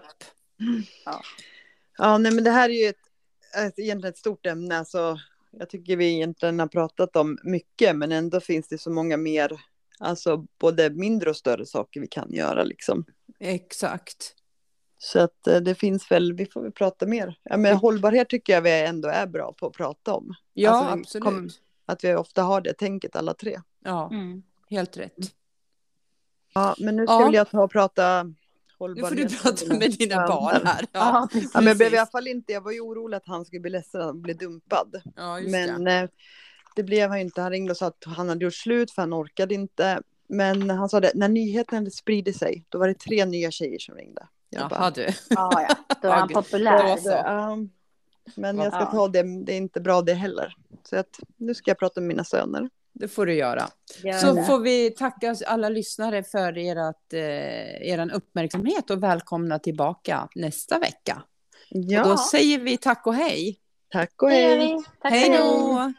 [1.97, 2.95] Ja, nej, men det här är ju ett,
[3.67, 4.77] ett, egentligen ett stort ämne.
[4.79, 5.19] Alltså,
[5.51, 9.61] jag tycker vi egentligen har pratat om mycket, men ändå finns det så många mer,
[9.99, 13.05] alltså både mindre och större saker vi kan göra liksom.
[13.39, 14.35] Exakt.
[14.97, 17.35] Så att eh, det finns väl, vi får väl prata mer.
[17.43, 20.33] Ja, men hållbarhet tycker jag vi ändå är bra på att prata om.
[20.53, 21.23] Ja, Alltså, absolut.
[21.23, 21.49] kom-
[21.85, 23.61] Att vi ofta har det tänket alla tre.
[23.83, 24.43] Ja, Mm.
[24.69, 25.15] helt rätt.
[26.53, 27.31] Ja, men nu ska Ja.
[27.33, 28.33] jag ta och prata Nu
[28.77, 29.09] hållbarhet.
[29.09, 30.85] får du prata med dina barn här.
[30.91, 31.27] Ja.
[31.33, 33.59] Ja, men jag blev i alla fall inte, jag var ju orolig att han skulle
[33.59, 35.01] bli ledsen och bli dumpad.
[35.15, 36.09] Ja, just Men det.
[36.79, 37.41] Det blev han ju inte.
[37.41, 40.01] Han ringde och sa att han hade gjort slut för han orkade inte.
[40.29, 43.95] Men han sa det, när nyheten spridit sig, då var det tre nya tjejer som
[43.95, 44.27] ringde.
[44.49, 45.07] Jag Jaha bara, du.
[45.29, 45.75] Ja, ja.
[46.01, 46.97] Då Ja, han populär.
[47.03, 47.57] Då ja.
[48.35, 50.55] Men jag ska ta det, det är inte bra det heller.
[50.83, 52.69] Så att nu ska jag prata med mina söner.
[52.93, 53.67] Det får du göra.
[54.03, 54.43] Gör så det.
[54.43, 61.23] får vi tacka alla lyssnare för ert, eh, er uppmärksamhet och välkomna tillbaka nästa vecka.
[61.69, 62.01] Ja.
[62.01, 63.59] Och då säger vi tack och hej.
[63.91, 64.77] Tack och hej.
[64.99, 65.93] Hej då.